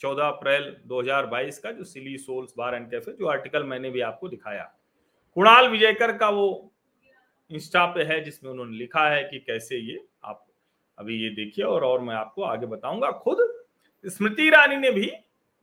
14 0.00 0.28
अप्रैल 0.28 0.76
2022 0.86 1.58
का, 1.58 1.70
जो 1.70 1.84
Silly 1.84 2.18
Souls 2.18 2.54
bar 2.58 2.74
and 2.74 2.90
cafe, 2.90 3.12
जो 3.12 3.26
आर्टिकल 3.26 3.64
मैंने 3.64 3.90
भी 3.90 4.00
आपको 4.00 4.28
दिखाया। 4.28 4.74
कुणाल 5.34 5.68
विजयकर 5.68 6.16
का 6.16 6.28
वो 6.28 6.72
इंस्टा 7.50 7.84
पे 7.86 8.02
है 8.02 8.20
जिसमें 8.20 8.50
उन्होंने 8.50 8.76
लिखा 8.76 9.08
है 9.08 9.22
कि 9.24 9.38
कैसे 9.38 9.76
ये 9.76 10.04
आप 10.24 10.46
अभी 10.98 11.16
ये 11.22 11.30
देखिए 11.30 11.64
और 11.64 11.84
और 11.84 12.00
मैं 12.00 12.14
आपको 12.14 12.42
आगे 12.42 12.66
बताऊँगा 12.66 13.10
खुद। 13.10 13.38
स्मृति 14.04 14.46
ईरानी 14.46 14.76
ने 14.76 14.90
भी 14.90 15.10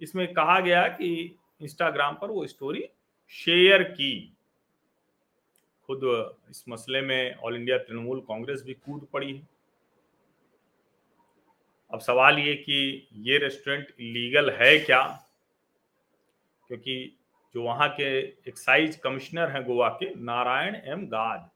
इसमें 0.02 0.28
कहा 0.34 0.60
गया 0.60 0.88
कि 0.88 1.40
इंस्टाग्राम 1.62 2.16
पर 2.16 2.28
वो 2.28 2.46
स्टोरी 2.48 2.88
शेयर 3.32 3.84
की। 3.84 4.38
खुद 5.90 6.02
इस 6.50 6.64
मसले 6.70 7.02
में 7.02 7.36
ऑल 7.36 7.56
इंडिया 7.56 7.78
तृणमूल 7.78 8.20
कांग्रेस 8.20 8.64
भी 8.66 8.74
कूद 8.74 9.08
पड़ी 9.14 9.34
है। 9.34 9.48
अब 11.92 12.00
सवाल 12.00 12.40
ये 12.40 12.56
कि 12.56 13.08
ये 13.14 13.38
रेस्टोरेंट 13.38 13.88
लीगल 14.00 14.50
है 14.52 14.78
क्या? 14.80 15.02
क्योंकि 16.68 17.18
जो 17.56 17.64
वहाँ 17.64 17.90
के 17.90 18.18
एक्साइज 18.48 18.96
कमिश्नर 18.96 19.50
हैं 19.50 19.64
गोवा 19.64 19.90
के, 19.90 20.14
नारायण 20.16 20.76
एम 20.76 21.06
गाद 21.08 21.50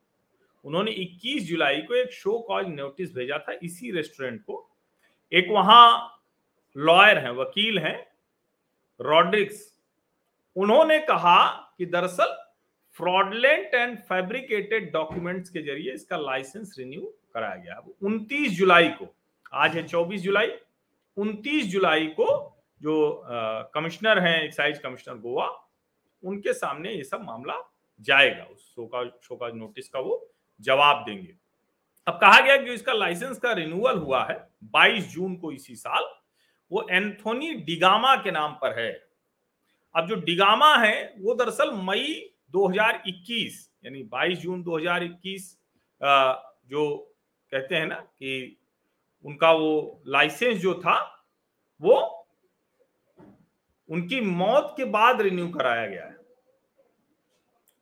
उन्होंने 0.66 0.92
21 0.94 1.48
जुलाई 1.48 1.82
को 1.82 1.96
एक 1.96 2.12
शो 2.14 2.38
कॉज 2.48 2.68
नोटिस 2.70 3.14
भेजा 3.16 3.38
था 3.40 3.54
इसी 3.64 3.92
रेस्टोरेंट 3.92 4.42
को। 4.42 4.66
एक 5.32 5.48
वहाँ 5.52 6.22
लॉयर 6.76 7.18
हैं, 7.18 7.32
वकील 7.32 7.80
हैं 7.80 7.98
रॉड्रिक्स 9.00 9.68
उन्होंने 10.56 11.00
कहा 11.00 11.48
कि 11.78 11.86
दरअसल 11.86 12.38
फ्रॉडलेंट 13.00 13.74
एंड 13.74 13.98
फैब्रिकेटेड 14.00 14.92
डॉक्यूमेंट्स 14.94 15.50
के 15.50 15.62
ज़रिए 15.62 15.94
इसका 15.94 16.18
लाइसेंस 16.18 16.76
रिन्यू 16.80 17.14
कराया 17.34 17.56
गया। 17.56 17.82
उनतीस 18.04 18.52
जुलाई 18.52 18.90
को, 18.90 19.08
आज 19.54 19.76
है 19.76 19.88
24 19.88 20.22
जुलाई 20.22 20.52
29 21.18 21.68
जुलाई 21.68 22.08
को 22.10 22.28
जो 22.82 23.24
कमिश्नर 23.76 24.20
हैं 24.20 24.42
एक्साइज 24.44 24.80
कमिश्नर 24.80 25.16
गोवा, 25.16 25.48
उनके 26.24 26.54
सामने 26.54 26.94
ये 26.94 27.04
सब 27.04 27.24
मामला 27.24 27.56
जाएगा, 28.00 28.44
उस 28.44 28.74
शोका 28.76 29.04
शोका 29.24 29.48
नोटिस 29.50 29.90
का 29.90 30.00
वो। 30.00 30.16
जवाब 30.60 31.04
देंगे। 31.06 31.34
अब 32.08 32.20
कहा 32.22 32.40
गया 32.40 32.56
कि 32.58 32.74
इसका 32.74 32.94
लाइसेंस 32.94 33.40
का 33.40 33.52
रिन्यूअल 33.52 33.98
हुआ 33.98 34.24
है 34.26 34.38
22 34.66 35.08
जून 35.14 35.36
को 35.36 35.52
इसी 35.52 35.76
साल, 35.76 36.04
वो 36.72 36.88
एंथोनी 36.92 37.54
डिगामा 37.56 38.16
के 38.16 38.32
नाम 38.32 38.54
पर 38.54 38.80
है। 38.80 38.92
अब 39.96 40.08
जो 40.08 40.16
डिगामा 40.16 40.76
है, 40.78 41.14
वो 41.20 41.34
दरअसल 41.36 41.72
मई 41.84 42.36
2021 42.52 43.70
यानी 43.86 44.04
22 44.04 44.40
जून 44.40 44.64
2021 44.64 45.58
जो 46.02 46.98
कहते 47.52 47.76
हैं 47.76 47.86
ना 47.86 47.96
कि 47.96 48.58
उनका 49.26 49.52
वो 49.52 50.02
लाइसेंस 50.08 50.58
जो 50.58 50.74
था, 50.76 50.98
वो 51.82 52.28
उनकी 53.90 54.22
मौत 54.22 54.74
के 54.78 54.86
बाद 54.86 55.22
रिन्यू 55.22 55.48
कराया 55.50 55.86
गया 55.88 56.06
है। 56.06 56.18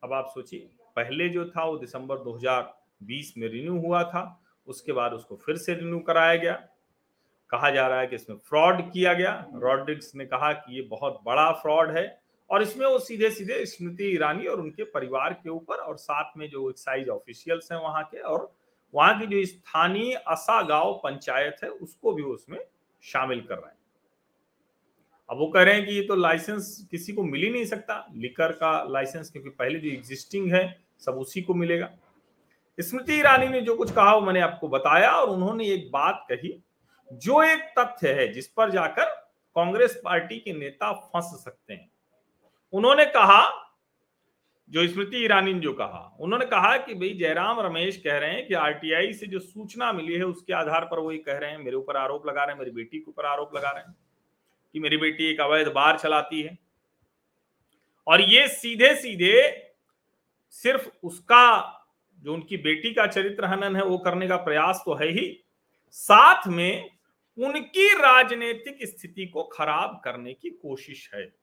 अब 0.03 0.13
आप 0.13 0.29
सोचिए। 0.29 0.69
पहले 0.97 1.29
जो 1.29 1.45
था 1.45 1.63
वो 1.63 1.77
दिसंबर 1.77 2.17
2020 2.17 3.33
में 3.37 3.47
रिन्यू 3.47 3.77
हुआ 3.79 4.03
था। 4.03 4.43
उसके 4.67 4.91
बाद 4.91 5.13
उसको 5.13 5.35
फिर 5.35 5.57
से 5.57 5.73
रिन्यू 5.73 5.99
कराया 5.99 6.35
गया। 6.35 6.53
कहा 7.49 7.69
जा 7.69 7.87
रहा 7.87 7.99
है 7.99 8.07
कि 8.07 8.15
इसमें 8.15 8.37
फ्रॉड 8.37 8.81
किया 8.91 9.13
गया। 9.13 9.33
रॉड्रिक्स 9.55 10.15
ने 10.15 10.25
कहा 10.25 10.51
कि 10.53 10.75
ये 10.75 10.81
बहुत 10.81 11.19
बड़ा 11.25 11.51
फ्रॉड 11.51 11.97
है 11.97 12.21
और 12.49 12.61
इसमें 12.61 12.85
वो 12.87 12.99
सीधे 12.99 13.29
सीधे 13.29 13.65
स्मृति 13.65 14.03
ईरानी 14.05 14.45
और 14.45 14.59
उनके 14.59 14.83
परिवार 14.83 15.33
के 15.33 15.49
ऊपर 15.49 15.75
और 15.75 15.97
साथ 15.97 16.37
में 16.37 16.49
जो 16.49 16.69
एक्साइज 16.69 17.09
ऑफिशियल्स 17.09 17.71
हैं 17.71 17.79
वहाँ 17.79 18.03
के 18.03 18.19
और 18.19 18.51
वहाँ 18.93 19.19
की 19.19 19.25
जो 19.27 19.45
स्थानीय 19.45 20.13
असा 20.13 20.61
गाँव 20.61 20.93
पंचायत 21.03 21.57
है, 21.63 21.69
उसको 21.69 22.13
भी 22.13 22.23
उसमें 22.23 22.59
शामिल 23.03 23.41
कर 23.41 23.55
रहे 23.55 23.67
हैं। 23.67 23.75
अब 25.29 25.37
वो 25.37 25.47
कह 25.47 25.63
रहे 25.63 25.73
हैं 25.73 25.85
कि 25.85 25.93
ये 25.93 26.01
तो 26.01 26.15
लाइसेंस 26.15 26.87
किसी 26.91 27.13
को 27.13 27.23
मिल 27.23 27.41
ही 27.41 27.49
नहीं 27.49 27.65
सकता। 27.65 28.05
लिकर 28.15 28.51
का 28.51 28.71
लाइसेंस 28.83 29.31
क्योंकि 29.31 29.49
पहले 29.49 29.79
जो 29.79 29.89
एग्जिस्टिंग 29.89 30.51
है 30.53 30.86
सब 30.99 31.13
उसी 31.13 31.41
को 31.41 31.53
मिलेगा। 31.53 31.89
स्मृति 32.79 33.13
ईरानी 33.13 33.47
ने 33.47 33.61
जो 33.61 33.75
कुछ 33.75 33.91
कहा, 33.91 34.15
वो 34.15 34.21
मैंने 34.21 34.39
आपको 34.39 34.67
बताया 34.67 35.11
और 35.11 35.29
उन्होंने 35.29 35.67
एक 35.67 35.91
बात 35.91 36.25
कही, 36.31 36.63
जो 37.13 37.43
एक 37.43 37.59
तथ्य 37.79 38.13
है 38.13 38.27
जिस 38.27 38.47
पर 38.47 38.71
जाकर 38.71 39.05
कांग्रेस 39.55 40.01
पार्टी 40.05 40.39
के 40.39 40.53
नेता 40.53 40.91
फंस 40.93 41.43
सकते 41.43 41.73
हैं। 41.73 41.91
उन्होंने 42.73 43.05
कहा, 43.05 43.63
जो 44.69 44.87
स्मृति 44.87 45.17
ईरानी 45.17 45.53
ने 45.53 45.59
जो 45.59 45.73
कहा, 45.73 46.17
उन्होंने 46.19 46.45
कहा 46.45 46.77
कि 46.77 46.93
भाई 46.93 47.09
जयराम 47.09 47.59
रमेश 47.59 47.97
कह 47.97 48.17
रहे 48.17 48.33
हैं 48.33 48.47
कि 48.47 48.53
आरटीआई 48.53 49.13
से 49.13 49.27
जो 49.27 49.39
सूचना 49.39 49.91
मिली 49.93 50.13
है 50.13 50.23
उसके 50.23 50.53
आधार 50.53 50.85
पर 50.85 50.99
वही 50.99 51.17
कह 51.17 51.37
रहे 51.37 51.51
हैं, 51.51 51.57
मेरे 51.57 51.75
ऊपर 51.75 51.97
आरोप 51.97 52.27
लगा 52.27 52.43
रहे 52.43 52.53
हैं, 52.53 52.59
मेरी 52.59 52.71
बेटी 52.71 52.99
के 52.99 53.09
ऊपर 53.09 53.25
आरोप 53.25 53.55
लगा 53.55 53.69
रहे 53.69 53.83
हैं 53.83 53.95
कि 54.73 54.79
मेरी 54.79 54.97
बेटी 54.97 55.25
एक 55.25 55.41
अवैध 55.41 55.67
बार 55.67 55.99
चलाती 55.99 56.41
है। 56.41 56.57
और 58.07 58.21
ये 58.21 58.47
सीधे 58.47 58.95
सीधे 58.95 59.63
सिर्फ़ 60.49 60.89
उसका 61.03 61.73
जो 62.19 62.33
उनकी 62.33 62.57
बेटी 62.57 62.93
का 62.93 63.07
चरित्र 63.07 63.45
हनन 63.45 63.75
है, 63.75 63.83
वो 63.83 63.97
करने 63.97 64.27
का 64.27 64.35
प्रयास 64.35 64.81
तो 64.85 64.93
है 64.93 65.07
ही, 65.07 65.43
साथ 65.91 66.47
में 66.47 66.89
उनकी 67.37 67.93
राजनीतिक 67.93 68.77
स्थिति 68.83 69.25
को 69.25 69.43
खराब 69.43 70.01
करने 70.03 70.33
की 70.33 70.49
कोशिश 70.49 71.11
है। 71.13 71.33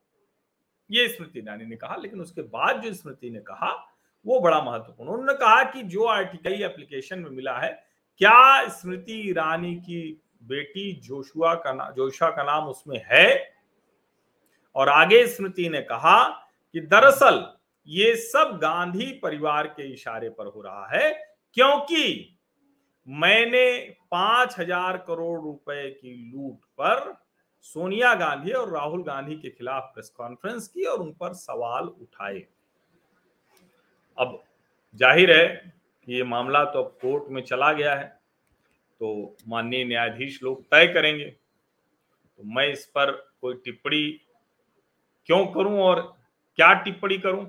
ये 0.90 1.08
स्मृति 1.08 1.38
ईरानी 1.38 1.64
ने 1.64 1.76
कहा, 1.76 1.96
लेकिन 1.96 2.20
उसके 2.20 2.42
बाद 2.42 2.82
जो 2.82 2.92
स्मृति 2.94 3.30
ने 3.30 3.38
कहा, 3.38 3.90
वो 4.26 4.40
बड़ा 4.40 4.62
महत्वपूर्ण। 4.62 5.10
उन्होंने 5.10 5.34
कहा 5.34 5.62
कि 5.62 5.82
जो 5.82 6.04
आर्टिकल 6.04 6.52
एप्लीकेशन 6.52 7.18
में 7.18 7.30
मिला 7.30 7.58
है, 7.58 7.86
क्या 8.18 8.68
स्मृति 8.68 9.30
ईरानी 9.30 9.76
की 9.76 10.20
बेटी 10.42 10.92
जोशुआ 10.92 11.54
का 11.54 11.72
नाम 11.72 11.92
जोशा 11.92 12.30
का 12.30 12.42
नाम 12.42 12.64
उसमें 12.64 13.02
है? 13.06 13.54
और 14.74 14.88
आगे 14.88 15.26
स्मृति 15.26 15.68
ने 15.68 15.80
कहा 15.80 16.24
कि 16.72 16.80
दरअसल 16.80 17.56
ये 17.88 18.14
सब 18.16 18.58
गांधी 18.62 19.10
परिवार 19.22 19.66
के 19.68 19.92
इशारे 19.92 20.28
पर 20.30 20.46
हो 20.46 20.60
रहा 20.62 20.86
है, 20.92 21.12
क्योंकि 21.56 22.38
मैंने 23.08 23.78
पाँच 24.10 24.58
हज़ार 24.58 24.96
करोड़ 24.98 25.40
रुपए 25.40 25.88
की 25.92 26.14
लूट 26.30 26.64
पर 26.78 27.12
सोनिया 27.66 28.14
गांधी 28.14 28.52
और 28.52 28.72
राहुल 28.72 29.02
गांधी 29.02 29.34
के 29.36 29.50
खिलाफ 29.50 29.90
प्रेस 29.94 30.08
कॉन्फ्रेंस 30.16 30.68
की 30.68 30.84
और 30.84 31.00
उन 31.00 31.12
पर 31.12 31.32
सवाल 31.34 31.84
उठाए। 31.84 32.42
अब 34.18 34.42
ज़ाहिर 35.00 35.32
है 35.32 35.46
कि 36.08 36.14
ये 36.14 36.22
मामला 36.24 36.64
तो 36.64 36.82
अब 36.82 36.96
कोर्ट 37.02 37.30
में 37.30 37.42
चला 37.42 37.72
गया 37.72 37.94
है 37.94 38.06
तो 39.00 39.36
माननीय 39.48 39.84
न्यायाधीश 39.84 40.42
लोग 40.42 40.62
तय 40.64 40.86
करेंगे। 40.86 41.24
तो 41.24 42.44
मैं 42.54 42.66
इस 42.68 42.84
पर 42.86 43.10
कोई 43.40 43.54
टिप्पणी 43.54 44.08
क्यों 45.28 45.44
करूँ 45.46 45.78
और 45.80 46.00
क्या 46.58 46.72
टिप्पणी 46.74 47.18
करूँ? 47.18 47.44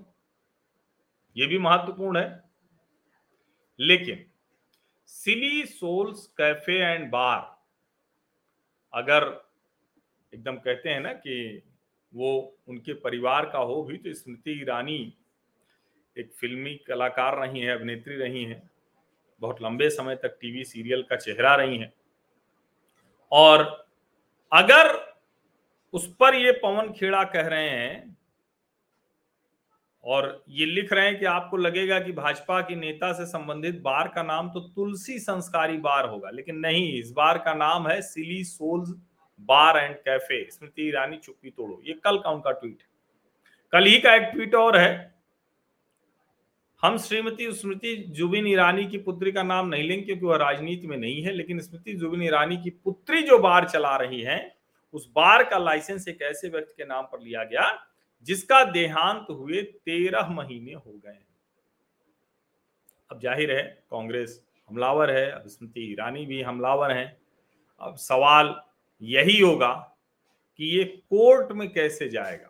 ये 1.36 1.46
भी 1.46 1.58
महत्वपूर्ण 1.58 2.20
है। 2.20 2.44
लेकिन 3.80 4.26
Silly 5.06 5.66
Souls 5.66 6.26
cafe 6.28 6.78
and 6.78 7.10
bar 7.12 7.54
अगर 8.94 9.24
एकदम 10.34 10.58
कहते 10.58 10.90
हैं 10.90 11.00
ना 11.00 11.14
कि 11.14 11.62
वो 12.14 12.58
उनके 12.68 12.94
परिवार 12.94 13.46
का 13.46 13.60
हो 13.60 13.82
भी 13.84 13.98
तो 13.98 14.14
स्मृति 14.14 14.52
ईरानी 14.52 15.14
एक 16.18 16.32
फिल्मी 16.34 16.76
कलाकार 16.88 17.38
रही 17.38 17.62
है, 17.62 17.72
अभिनेत्री 17.72 18.16
रही 18.16 18.44
है, 18.44 18.62
बहुत 19.42 19.62
लंबे 19.62 19.90
समय 19.90 20.16
तक 20.16 20.38
टीवी 20.42 20.64
सीरियल 20.64 21.04
का 21.04 21.16
चेहरा 21.16 21.56
रही 21.56 21.78
है। 21.78 21.94
और 23.32 23.64
अगर 24.52 24.94
उस 25.94 26.08
पर 26.16 26.36
ये 26.36 26.52
पवन 26.52 26.92
खेड़ा 26.94 27.24
कह 27.24 27.48
रहे 27.48 27.70
हैं 27.70 28.15
और 30.06 30.44
ये 30.50 30.66
लिख 30.66 30.92
रहे 30.94 31.06
हैं 31.06 31.18
कि 31.20 31.26
आपको 31.26 31.58
लगेगा 31.58 32.00
कि 32.00 32.12
भाजपा 32.12 32.60
के 32.62 32.76
नेता 32.76 33.12
से 33.14 33.26
संबंधित 33.26 33.82
बार 33.82 34.08
का 34.08 34.24
नाम 34.24 34.50
तो 34.50 34.60
तुलसी 34.60 35.18
संस्कारी 35.20 35.78
बार 35.78 36.10
होगा, 36.10 36.30
लेकिन 36.30 36.56
नहीं, 36.58 37.00
इस 37.00 37.12
बार 37.12 37.38
का 37.38 37.54
नाम 37.54 37.88
है 37.88 38.02
Silly 38.02 38.44
Souls 38.44 38.90
bar 39.40 39.78
and 39.78 39.96
cafe. 39.96 40.44
Smriti 40.52 40.88
Irani, 40.88 41.18
चुप्पी 41.18 41.50
तोड़ो। 41.50 41.82
ये 41.86 41.94
कल 42.04 42.18
का 42.18 42.30
उनका 42.30 42.52
ट्वीट 42.52 42.78
है। 42.82 42.88
कल 43.74 43.86
ही 43.86 44.00
का 44.00 44.14
एक 44.16 44.30
ट्वीट 44.34 44.56
और 44.56 44.78
है। 44.78 45.14
हम 46.84 46.98
श्रीमती 46.98 47.52
स्मृति 47.52 47.96
जुबिन 48.10 48.48
ईरानी 48.48 48.86
की 48.86 48.98
पुत्री 48.98 49.32
का 49.32 49.44
नाम 49.44 49.68
नहीं 49.68 49.84
लेंगे 49.84 50.04
क्योंकि 50.06 50.26
वह 50.26 50.38
राजनीति 50.38 50.88
में 50.88 50.98
नहीं 50.98 51.22
है, 51.24 51.32
लेकिन 51.32 51.60
स्मृति 51.60 51.94
जुबिन 51.94 52.24
ईरानी 52.24 52.58
की 52.58 52.70
पुत्री 52.70 53.22
जो 53.22 53.40
बार 53.40 53.68
चला 53.70 53.96
रही 53.98 54.22
है, 54.22 54.56
उस 54.94 55.10
बार 55.16 55.44
का 55.44 55.58
लाइसेंस 55.58 56.08
एक 56.08 56.22
ऐसे 56.22 56.50
व्यक्ति 56.50 56.74
के 56.78 56.86
नाम 56.86 57.04
पर 57.04 57.22
लिया 57.22 57.44
गया 57.44 57.70
जिसका 58.26 58.64
देहांत 58.64 59.28
हुए 59.30 59.62
तेरह 59.62 60.28
महीने 60.28 60.74
हो 60.74 60.92
गए 61.06 61.20
अब 63.12 63.20
ज़ाहिर 63.20 63.52
है, 63.52 63.64
कांग्रेस 63.92 64.44
हमलावर 64.70 65.12
है, 65.12 65.32
अब 65.32 65.48
स्मृति 65.48 65.82
ईरानी 65.92 66.26
भी 66.26 66.42
हमलावर 66.42 66.92
हैं। 66.92 67.18
अब 67.82 67.96
सवाल 67.96 68.62
यही 69.02 69.40
होगा 69.40 69.74
कि 70.58 70.78
ये 70.78 70.84
कोर्ट 70.84 71.52
में 71.52 71.74
कैसे 71.74 72.10
जाएगा? 72.10 72.50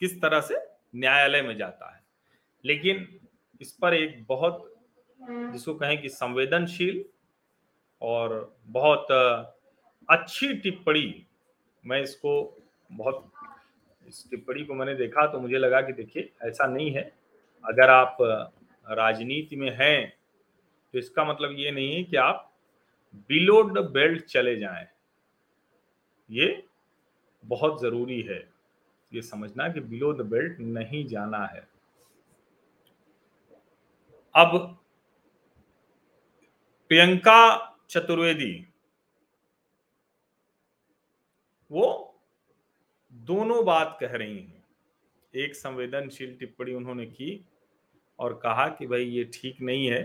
किस 0.00 0.20
तरह 0.22 0.40
से 0.40 0.56
न्यायालय 0.96 1.42
में 1.42 1.56
जाता 1.56 1.94
है? 1.94 2.02
लेकिन 2.64 3.20
इस 3.60 3.72
पर 3.72 3.94
एक 3.94 4.24
बहुत, 4.28 4.74
जिसको 5.30 5.74
कहें 5.74 6.02
कि 6.02 6.08
संवेदनशील 6.08 7.04
और 8.02 8.56
बहुत 8.66 9.06
अच्छी 10.10 10.54
टिप्पणी 10.54 11.26
मैं 11.86 12.02
इसको 12.02 12.58
बहुत 12.92 13.32
इस 14.10 14.24
टिप्पणी 14.30 14.64
को 14.64 14.74
मैंने 14.74 14.94
देखा 14.94 15.26
तो 15.26 15.40
मुझे 15.40 15.58
लगा 15.58 15.80
कि 15.80 15.92
देखिए, 15.92 16.32
ऐसा 16.42 16.66
नहीं 16.66 16.90
है। 16.90 17.02
अगर 17.64 17.90
आप 17.90 18.16
राजनीति 18.86 19.56
में 19.56 19.70
हैं 19.70 20.12
तो 20.94 20.98
इसका 20.98 21.24
मतलब 21.24 21.54
ये 21.58 21.70
नहीं 21.70 21.94
है 21.94 22.02
कि 22.04 22.16
आप 22.16 22.46
बिलो 23.28 23.62
द 23.70 23.84
बेल्ट 23.90 24.24
चले 24.24 24.56
जाएँ। 24.56 24.86
ये 26.30 26.64
बहुत 27.44 27.80
ज़रूरी 27.82 28.20
है। 28.22 28.38
ये 29.12 29.22
समझना 29.22 29.68
कि 29.68 29.80
बिलो 29.80 30.12
द 30.12 30.26
बेल्ट 30.26 30.60
नहीं 30.60 31.06
जाना 31.06 31.44
है। 31.46 31.68
अब, 34.34 34.76
प्रियंका 36.90 37.40
चतुर्वेदी, 37.90 38.66
वो 41.70 42.09
दोनों 43.30 43.64
बात 43.64 43.96
कह 44.00 44.16
रही 44.16 44.36
हैं 44.36 44.62
एक 45.34 45.56
संवेदनशील 45.56 46.34
टिप्पणी 46.40 46.74
उन्होंने 46.74 47.06
की 47.06 47.30
और 48.18 48.34
कहा 48.42 48.66
कि 48.78 48.86
भाई 48.86 49.04
ये 49.04 49.24
ठीक 49.34 49.60
नहीं 49.62 49.86
है 49.86 50.02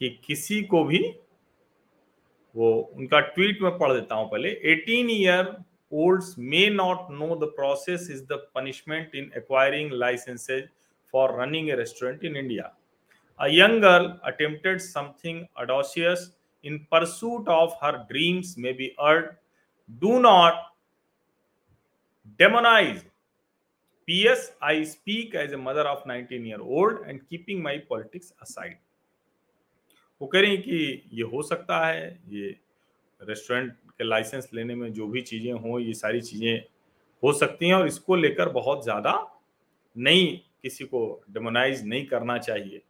कि 0.00 0.08
किसी 0.24 0.62
को 0.64 0.84
भी 0.84 1.02
वो 2.54 2.70
उनका 2.96 3.20
ट्वीट 3.34 3.62
में 3.62 3.78
पढ़ 3.78 3.92
देता 3.92 4.14
हूँ 4.14 4.30
पहले 4.30 4.54
18 4.74 5.10
year 5.10 5.56
olds 5.92 6.34
may 6.52 6.68
not 6.70 7.10
know 7.18 7.34
the 7.36 7.50
process 7.56 8.08
is 8.10 8.22
the 8.24 8.40
punishment 8.54 9.14
in 9.14 9.30
acquiring 9.36 9.92
licenses 10.04 10.68
for 11.14 11.40
running 11.40 11.70
a 11.70 11.76
restaurant 11.76 12.24
in 12.24 12.36
India 12.36 12.76
A 13.40 13.48
young 13.48 13.80
girl 13.80 14.20
attempted 14.24 14.80
something 14.80 15.48
audacious 15.58 16.32
in 16.64 16.86
pursuit 16.88 17.48
of 17.48 17.72
her 17.80 18.04
dreams 18.08 18.56
may 18.56 18.72
be 18.72 18.94
urged. 19.00 19.34
Do 20.00 20.20
not 20.20 20.71
demonize. 22.40 23.02
P.S. 24.08 24.52
I 24.60 24.82
speak 24.84 25.34
as 25.34 25.52
a 25.52 25.58
mother 25.58 25.86
of 25.88 26.04
19 26.06 26.44
year 26.44 26.60
old 26.60 26.98
and 27.06 27.20
keeping 27.28 27.62
my 27.62 27.78
politics 27.90 28.32
aside. 28.42 28.78
वो 30.20 30.26
कह 30.28 30.40
रही 30.40 30.56
कि 30.58 31.02
ये 31.12 31.22
हो 31.32 31.42
सकता 31.42 31.78
है, 31.86 32.18
ये 32.28 32.56
restaurant 33.20 33.72
के 33.72 34.04
लाइसेंस 34.04 34.48
लेने 34.54 34.74
में 34.74 34.92
जो 34.92 35.06
भी 35.06 35.20
चीज़ें 35.20 35.52
हों, 35.52 35.78
ये 35.80 35.94
सारी 35.94 36.20
चीज़ें 36.20 36.62
हो 37.22 37.32
सकती 37.32 37.68
हैं 37.68 37.74
और 37.74 37.86
इसको 37.86 38.16
लेकर 38.16 38.48
बहुत 38.52 38.82
ज़्यादा 38.84 39.14
नहीं 39.96 40.36
किसी 40.62 40.84
को 40.84 41.00
डेमोनाइज 41.30 41.84
नहीं 41.86 42.06
करना 42.06 42.38
चाहिए 42.38 42.82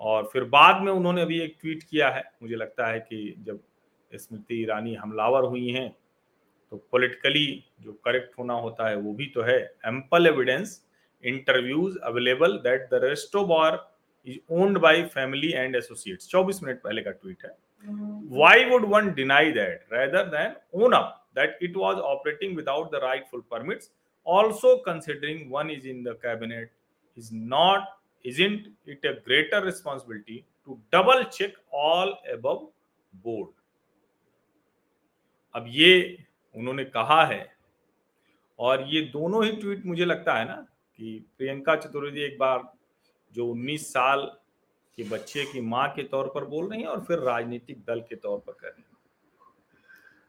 और 0.00 0.28
फिर 0.32 0.44
बाद 0.44 0.82
में 0.82 0.92
उन्होंने 0.92 1.22
अभी 1.22 1.40
एक 1.40 1.56
ट्वीट 1.60 1.82
किया 1.82 2.08
है, 2.10 2.22
मुझे 2.42 2.56
लगता 2.56 2.86
है 2.86 3.00
कि 3.00 3.34
जब 3.46 3.60
स्मृति 4.12 4.62
ईरानी 4.62 4.94
हमलावर 4.94 5.44
हुई 5.44 5.68
हैं 5.70 5.88
तो 6.72 6.76
पॉलिटिकली 6.92 7.46
जो 7.80 7.92
करेक्ट 8.04 8.38
होना 8.38 8.54
होता 8.60 8.88
है 8.88 8.96
वो 8.96 9.12
भी 9.14 9.26
तो 9.34 9.42
है। 9.42 9.58
Ample 9.86 10.26
evidence 10.26 10.82
interviews 11.24 11.98
available 12.04 12.56
that 12.64 12.88
the 12.90 13.00
resto 13.04 13.44
bar 13.46 13.78
is 14.26 14.38
owned 14.54 14.78
by 14.78 15.02
family 15.14 15.52
and 15.52 15.76
associates 15.76 16.30
24 16.34 16.62
minute 16.62 16.80
पहले 16.82 17.02
का 17.02 17.10
ट्वीट 17.10 17.44
है। 17.44 17.50
Why 18.36 18.64
would 18.70 18.84
one 18.92 19.12
deny 19.14 19.52
that 19.52 19.92
rather 19.92 20.28
than 20.28 20.56
own 20.84 20.92
up 20.92 21.26
that 21.36 21.58
it 21.62 21.76
was 21.76 21.96
operating 22.14 22.56
without 22.56 22.90
the 22.92 23.00
rightful 23.02 23.40
permits 23.50 23.92
also 24.26 24.76
considering 24.86 25.52
one 25.52 25.70
is 25.70 25.88
in 25.88 26.02
the 26.04 26.18
cabinet 26.22 26.70
is 27.16 27.34
not 27.34 27.94
isn't 28.24 28.62
it 28.86 29.04
a 29.04 29.20
greater 29.24 29.58
responsibility 29.64 30.44
to 30.64 30.78
double 30.92 31.24
check 31.26 31.52
all 31.72 32.14
above 32.32 32.62
board? 33.24 33.50
अब 35.54 35.66
ये 35.68 35.92
उन्होंने 36.56 36.84
कहा 36.84 37.24
है। 37.24 37.56
और 38.58 38.82
ये 38.82 39.00
दोनों 39.00 39.44
ही 39.44 39.52
tweet 39.52 39.86
मुझे 39.86 40.04
लगता 40.04 40.34
है 40.34 40.44
ना 40.44 40.66
कि 40.98 41.26
प्रियंका 41.38 41.76
चतुर्वेदी 41.76 42.22
एक 42.22 42.38
बार 42.38 42.72
जो 43.34 43.46
19 43.46 43.92
साल 43.92 44.32
के 44.96 45.02
बच्चे 45.02 45.44
की 45.44 45.60
माँ 45.60 45.88
के 45.88 46.02
तौर 46.02 46.26
पर 46.26 46.44
बोल 46.44 46.70
रही 46.70 46.80
हैं 46.80 46.88
और 46.88 47.00
फिर 47.00 47.18
राजनीतिक 47.18 47.78
दल 47.78 48.00
के 48.00 48.16
तौर 48.16 48.38
पर 48.38 48.52
कर 48.52 48.68
रही 48.68 48.82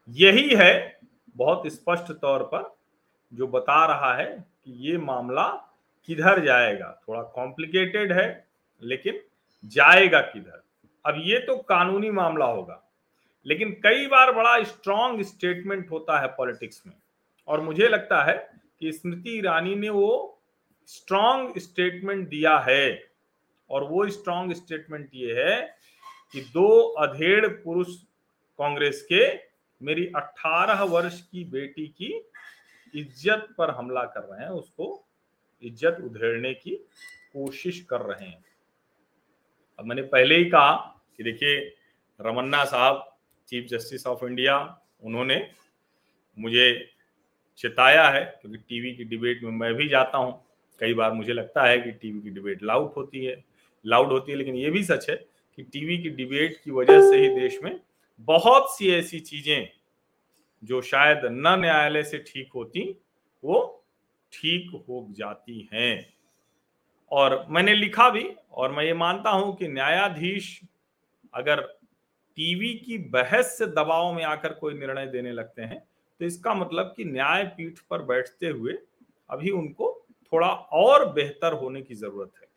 यही 0.10 0.56
है 0.56 1.00
बहुत 1.38 1.68
स्पष्ट 1.68 2.12
तौर 2.12 2.44
पर 2.44 2.76
जो 3.34 3.48
बता 3.48 3.86
रहा 3.86 4.14
है 4.14 4.46
कि 4.66 4.90
ये 4.90 4.98
मामला 4.98 5.48
किधर 6.06 6.46
जाएगा। 6.46 7.02
थोड़ा 7.10 7.22
कॉम्प्लिकेटेड 7.22 8.12
है, 8.12 8.48
लेकिन 8.82 9.20
जाएगा 9.66 10.22
किधर। 10.22 10.64
अब 11.06 11.16
ये 11.18 11.40
तो 11.40 11.58
कानूनी 11.58 12.10
मामला 12.10 12.46
होगा। 12.46 12.87
लेकिन 13.48 13.72
कई 13.84 14.08
बार 14.08 14.32
बड़ा 14.32 14.62
स्ट्रॉन्ग 14.64 15.22
स्टेटमेंट 15.22 15.92
होता 15.92 16.20
है 16.22 16.28
पॉलिटिक्स 16.28 16.82
में। 16.88 16.94
और 17.48 17.62
मुझे 17.62 17.88
लगता 17.88 18.24
है 18.24 18.36
कि 18.80 18.92
स्मृति 18.92 19.38
ईरानी 19.38 19.76
ने 19.76 19.90
वो 19.90 20.40
स्ट्रॉन्ग 20.90 21.58
स्टेटमेंट 21.60 22.28
दिया 22.30 22.58
है। 22.60 23.04
और 23.70 23.84
वो 23.84 24.08
स्ट्रॉन्ग 24.10 24.54
स्टेटमेंट 24.54 25.10
ये 25.14 25.34
है 25.34 25.62
कि 26.34 26.42
दो 26.44 26.68
अधेड़ 27.00 27.48
पुरुष 27.48 27.96
कांग्रेस 28.60 29.02
के 29.12 29.26
मेरी 29.82 30.06
18 30.16 30.82
वर्ष 30.84 31.20
की 31.22 31.44
बेटी 31.44 31.88
की 31.88 32.14
इज़्ज़त 32.94 33.48
पर 33.58 33.70
हमला 33.70 34.04
कर 34.04 34.22
रहे 34.22 34.44
हैं, 34.44 34.50
उसको 34.50 35.08
इज़्ज़त 35.64 35.98
उधेड़ने 36.04 36.54
की 36.54 36.76
कोशिश 37.34 37.82
कर 37.90 38.02
रहे 38.02 38.28
हैं। 38.28 38.44
अब 39.80 39.86
मैंने 39.86 40.02
पहले 40.02 40.36
ही 40.36 40.46
कहा 40.46 40.74
कि 41.18 41.24
देखिए, 41.24 41.60
रमन्ना 42.20 42.64
साहब 42.66 43.17
चीफ 43.48 43.68
जस्टिस 43.68 44.08
ऑफ़ 44.08 44.26
इंडिया, 44.26 44.82
उन्होंने 45.04 45.50
मुझे 46.38 46.90
चिताया 47.58 48.08
है, 48.10 48.24
क्योंकि 48.42 48.58
टीवी 48.58 48.94
की 48.94 49.04
डिबेट 49.04 49.44
में 49.44 49.52
मैं 49.52 49.74
भी 49.74 49.88
जाता 49.88 50.18
हूँ। 50.18 50.44
कई 50.80 50.94
बार 50.94 51.12
मुझे 51.12 51.34
लगता 51.34 51.66
है 51.66 51.80
कि 51.80 51.92
टीवी 51.92 52.22
की 52.22 52.30
डिबेट 52.30 52.64
लाउड 52.64 52.92
होती 52.98 53.26
है। 53.26 53.44
लाउड 53.86 54.12
होती 54.12 54.32
है, 54.32 54.38
लेकिन 54.38 54.56
ये 54.56 54.70
भी 54.70 54.84
सच 54.84 55.10
है 55.10 55.16
कि 55.58 55.64
टीवी 55.64 55.98
की 55.98 56.10
डिबेट 56.10 56.62
की 56.64 56.72
वजह 56.72 57.10
से 57.12 57.18
ही 57.18 57.30
देश 57.30 57.60
में 57.64 57.80
बहुत 58.20 58.78
सी 58.78 58.92
ऐसी 58.92 59.20
चीज़ें 59.20 59.70
जो 60.64 60.82
शायद 60.82 61.22
न 61.26 61.60
न्यायालय 61.60 62.04
से 62.04 62.18
ठीक 62.18 62.50
होती, 62.56 62.98
वो 63.44 63.86
ठीक 64.34 64.72
हो 64.90 65.08
जाती 65.12 65.70
हैं। 65.74 66.14
और 67.12 67.46
मैंने 67.50 67.74
लिखा 67.76 68.10
भी, 68.10 68.30
और 68.52 68.72
मैं 68.72 68.84
ये 68.84 68.94
मानता 68.94 69.30
हूँ 69.30 69.56
कि 69.56 69.68
न्यायाधीश 69.68 70.62
अगर 71.34 71.77
टीवी 72.38 72.74
की 72.78 72.98
बहस 73.12 73.58
से 73.58 73.66
दबाव 73.68 74.12
में 74.14 74.24
आकर 74.24 74.54
कोई 74.54 74.74
निर्णय 74.74 75.06
देने 75.08 75.32
लगते 75.32 75.62
हैं 75.62 75.80
तो 76.20 76.26
इसका 76.26 76.54
मतलब 76.54 76.94
कि 76.98 77.06
न्यायपीठ 77.06 77.80
पर 77.90 78.02
बैठते 78.02 78.48
हुए 78.48 78.74
अभी 79.30 79.50
उनको 79.52 79.94
थोड़ा 80.34 80.48
और 80.48 81.06
बेहतर 81.14 81.54
होने 81.54 81.82
की 81.82 81.96
ज़रूरत 81.96 82.32
है। 82.36 82.48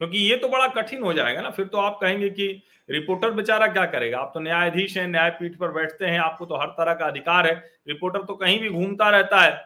क्योंकि 0.00 0.18
ये 0.20 0.36
तो 0.36 0.48
बड़ा 0.48 0.66
कठिन 0.70 1.02
हो 1.02 1.12
जाएगा 1.12 1.40
ना, 1.40 1.50
फिर 1.50 1.66
तो 1.66 1.78
आप 1.78 1.98
कहेंगे 2.00 2.30
कि 2.30 2.46
रिपोर्टर 2.88 3.30
बेचारा 3.30 3.66
क्या 3.66 3.84
करेगा? 3.86 4.18
आप 4.18 4.30
तो 4.34 4.40
न्यायाधीश 4.40 4.96
हैं, 4.96 5.06
न्यायपीठ 5.08 5.56
पर 5.56 5.72
बैठते 5.72 6.06
हैं, 6.06 6.18
आपको 6.18 6.46
तो 6.46 6.56
हर 6.56 6.66
तरह 6.70 6.94
का 6.94 7.06
अधिकार 7.06 7.46
है। 7.46 7.54
रिपोर्टर 7.88 8.22
तो 8.22 8.34
कहीं 8.34 8.58
भी 8.60 8.70
घूमता 8.70 9.08
रहता 9.10 9.40
है, 9.40 9.64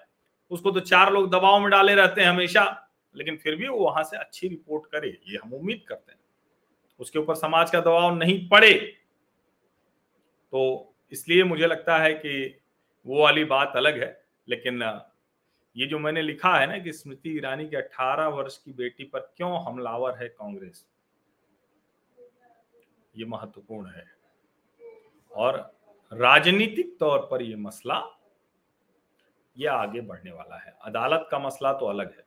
उसको 0.50 0.70
तो 0.70 0.80
चार 0.82 1.12
लोग 1.12 1.30
दबाव 1.30 1.60
में 1.60 1.70
डाले 1.70 1.94
रहते 1.94 2.20
हैं 2.20 2.28
हमेशा, 2.28 2.64
लेकिन 3.14 3.36
फिर 3.36 3.56
भी 3.56 3.68
वो 3.68 3.78
वहाँ 3.78 4.02
से 4.04 4.16
अच्छी 4.16 4.48
रिपोर्ट 4.48 4.86
करे, 4.86 5.08
ये 5.28 5.38
हम 5.44 5.52
उम्मीद 5.52 5.82
करते 5.88 6.12
हैं। 6.12 6.15
उसके 7.00 7.18
ऊपर 7.18 7.34
समाज 7.34 7.70
का 7.70 7.80
दबाव 7.80 8.14
नहीं 8.14 8.48
पड़े। 8.48 8.74
तो 10.52 10.94
इसलिए 11.12 11.44
मुझे 11.44 11.66
लगता 11.66 11.98
है 11.98 12.12
कि 12.14 12.60
वो 13.06 13.22
वाली 13.22 13.44
बात 13.44 13.72
अलग 13.76 14.02
है, 14.02 14.24
लेकिन 14.48 14.82
ये 15.76 15.86
जो 15.86 15.98
मैंने 15.98 16.22
लिखा 16.22 16.54
है 16.56 16.66
ना 16.66 16.78
कि 16.78 16.92
स्मृति 16.92 17.30
ईरानी 17.30 17.68
के 17.68 17.76
18 17.76 18.28
वर्ष 18.28 18.56
की 18.58 18.72
बेटी 18.72 19.04
पर 19.04 19.20
क्यों 19.36 19.64
हमलावर 19.64 20.14
है 20.14 20.28
कांग्रेस? 20.28 20.86
ये 23.16 23.24
महत्वपूर्ण 23.24 23.90
है। 23.90 24.04
और 25.32 25.58
राजनीतिक 26.12 26.96
तौर 26.98 27.26
पर 27.30 27.42
यह 27.42 27.56
मसला 27.56 28.02
यह 29.56 29.72
आगे 29.72 30.00
बढ़ने 30.00 30.32
वाला 30.32 30.56
है। 30.56 30.76
अदालत 30.82 31.28
का 31.30 31.38
मसला 31.38 31.72
तो 31.72 31.86
अलग 31.86 32.10
है। 32.10 32.24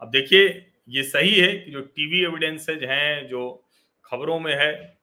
अब 0.00 0.10
देखिए 0.10 0.48
ये 0.88 1.02
सही 1.02 1.34
है 1.40 1.58
कि 1.58 1.70
जो 1.70 1.80
टीवी 1.80 2.24
एविडेंसेज 2.24 2.84
हैं, 2.84 3.28
जो 3.28 3.64
खबरों 4.04 4.40
में 4.40 4.54
है, 4.54 4.98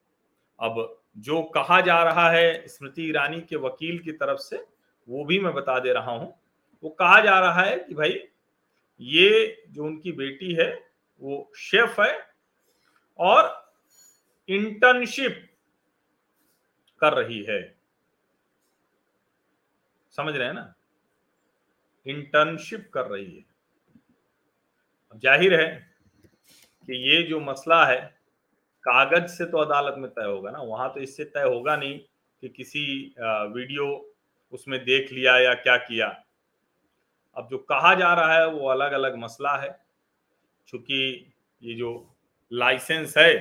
अब 0.60 1.02
जो 1.18 1.44
कहा 1.44 1.82
जा 1.82 2.04
रहा 2.04 2.32
है 2.32 2.68
स्मृति 2.68 3.04
ईरानी 3.04 3.42
के 3.42 3.56
वकील 3.56 4.00
की 4.00 4.12
तरफ़ 4.12 4.40
से, 4.40 4.68
वो 5.10 5.26
भी 5.26 5.40
मैं 5.40 5.54
बता 5.54 5.80
दे 5.80 5.94
रहा 5.94 6.12
हूँ। 6.12 6.40
वो 6.84 6.90
कहा 6.90 7.20
जा 7.20 7.40
रहा 7.40 7.62
है 7.62 7.78
कि 7.78 7.96
भाई, 7.96 8.28
ये 9.02 9.64
जो 9.70 9.86
उनकी 9.86 10.12
बेटी 10.12 10.54
है, 10.54 10.90
वो 11.22 11.52
शेफ 11.56 12.00
है 12.00 12.30
और 13.20 13.74
इंटर्नशिप 14.50 15.50
कर 17.02 17.14
रही 17.14 17.44
है। 17.44 17.78
समझ 20.12 20.36
रहे 20.36 20.48
हैं 20.48 20.54
ना? 20.54 20.76
इंटर्नशिप 22.08 22.92
कर 22.94 23.06
रही 23.06 23.36
है। 23.38 23.55
ज़ाहिर 25.16 25.54
है 25.54 25.68
कि 26.88 26.98
ये 27.10 27.22
जो 27.24 27.40
मसला 27.40 27.86
है, 27.86 28.00
कागज़ 28.84 29.28
से 29.28 29.46
तो 29.46 29.58
अदालत 29.58 29.96
में 29.98 30.10
तय 30.12 30.26
होगा 30.26 30.52
ना। 30.52 30.60
वहाँ 30.62 30.90
तो 30.94 31.00
इससे 31.00 31.24
तय 31.26 31.44
होगा 31.44 31.76
नहीं 31.76 31.98
कि 32.44 32.50
किसी 32.50 33.16
वीडियो 33.20 33.88
उसमें 34.54 34.80
देख 34.86 35.12
लिया 35.12 35.38
या 35.40 35.54
क्या 35.54 35.78
किया। 35.80 36.08
अब 37.38 37.48
जो 37.52 37.58
कहा 37.70 37.94
जा 37.96 38.14
रहा 38.14 38.36
है 38.36 38.48
वो 38.50 38.68
अलग 38.70 38.92
अलग 38.92 39.16
मसला 39.18 39.56
है। 39.58 39.70
क्योंकि 40.68 41.34
ये 41.62 41.74
जो 41.74 41.92
लाइसेंस 42.52 43.18
है, 43.18 43.34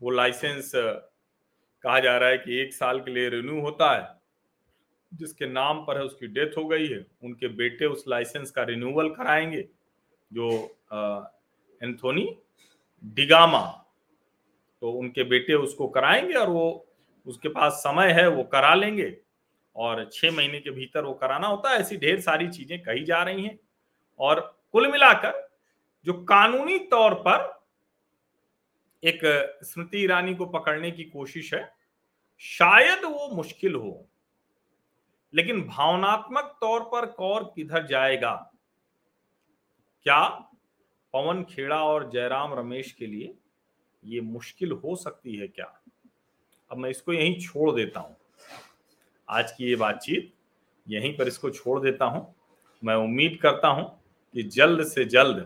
वो 0.00 0.10
लाइसेंस 0.10 0.72
कहा 0.74 1.98
जा 2.00 2.16
रहा 2.18 2.28
है 2.28 2.38
कि 2.38 2.60
एक 2.60 2.74
साल 2.74 3.00
के 3.00 3.10
लिए 3.10 3.28
रिन्यू 3.28 3.60
होता 3.60 3.94
है। 3.96 4.14
जिसके 5.12 5.46
नाम 5.46 5.84
पर 5.84 5.98
है 5.98 6.04
उसकी 6.04 6.26
डेथ 6.28 6.56
हो 6.58 6.66
गई 6.66 6.86
है। 6.88 7.04
उनके 7.24 7.48
बेटे 7.56 7.86
उस 7.86 8.04
लाइसेंस 8.08 8.50
का 8.50 8.62
रिन्यूअल 8.64 9.08
कराएँगे। 9.10 9.68
जो 10.30 10.50
एंथोनी 11.80 12.26
डिगामा 13.04 13.60
तो 14.82 14.90
उनके 14.90 15.24
बेटे 15.24 15.54
उसको 15.54 15.88
कराएँगे 15.88 16.34
और 16.34 16.48
वो 16.48 16.86
उसके 17.26 17.48
पास 17.48 17.72
समय 17.74 18.12
है, 18.12 18.28
वो 18.28 18.42
करा 18.44 18.74
लेंगे 18.74 19.16
और 19.76 20.08
छह 20.12 20.30
महीने 20.30 20.60
के 20.60 20.70
भीतर 20.70 21.04
वो 21.04 21.12
कराना 21.14 21.46
होता 21.46 21.70
है। 21.70 21.80
ऐसी 21.80 21.96
ढेर 21.96 22.20
सारी 22.20 22.48
चीज़ें 22.48 22.78
कही 22.82 23.04
जा 23.04 23.22
रही 23.22 23.44
हैं। 23.44 23.58
और 24.20 24.40
कुल 24.72 24.90
मिलाकर 24.92 25.48
जो 26.06 26.12
कानूनी 26.24 26.78
तौर 26.88 27.14
पर 27.26 27.54
एक 29.02 29.20
स्मृति 29.64 29.98
ईरानी 29.98 30.34
को 30.34 30.46
पकड़ने 30.46 30.90
की 30.90 31.04
कोशिश 31.04 31.52
है, 31.54 31.68
शायद 32.42 33.04
वो 33.04 33.28
मुश्किल 33.28 33.74
हो, 33.74 34.06
लेकिन 35.34 35.62
भावनात्मक 35.62 36.56
तौर 36.60 36.80
पर 36.84 37.06
कौर 37.08 37.44
किधर 37.56 37.86
जाएगा? 37.86 38.52
क्या 40.06 40.26
पवन 41.14 41.42
खेड़ा 41.42 41.76
और 41.84 42.08
जयराम 42.10 42.52
रमेश 42.54 42.90
के 42.92 43.06
लिए 43.06 43.32
ये 44.04 44.20
मुश्किल 44.20 44.72
हो 44.74 44.94
सकती 44.96 45.36
है 45.36 45.46
क्या? 45.46 45.66
अब 46.70 46.76
मैं 46.78 46.90
इसको 46.90 47.12
यहीं 47.12 47.38
छोड़ 47.40 47.70
देता 47.76 48.00
हूँ। 48.00 48.16
आज 49.28 49.50
की 49.52 49.64
ये 49.64 49.76
बातचीत 49.76 50.32
यहीं 50.86 51.12
पर 51.16 51.28
इसको 51.28 51.50
छोड़ 51.50 51.80
देता 51.82 52.04
हूँ। 52.04 52.34
मैं 52.82 52.94
उम्मीद 52.96 53.38
करता 53.42 53.68
हूँ 53.68 53.84
कि 54.34 54.42
जल्द 54.42 54.84
से 54.86 55.04
जल्द 55.04 55.44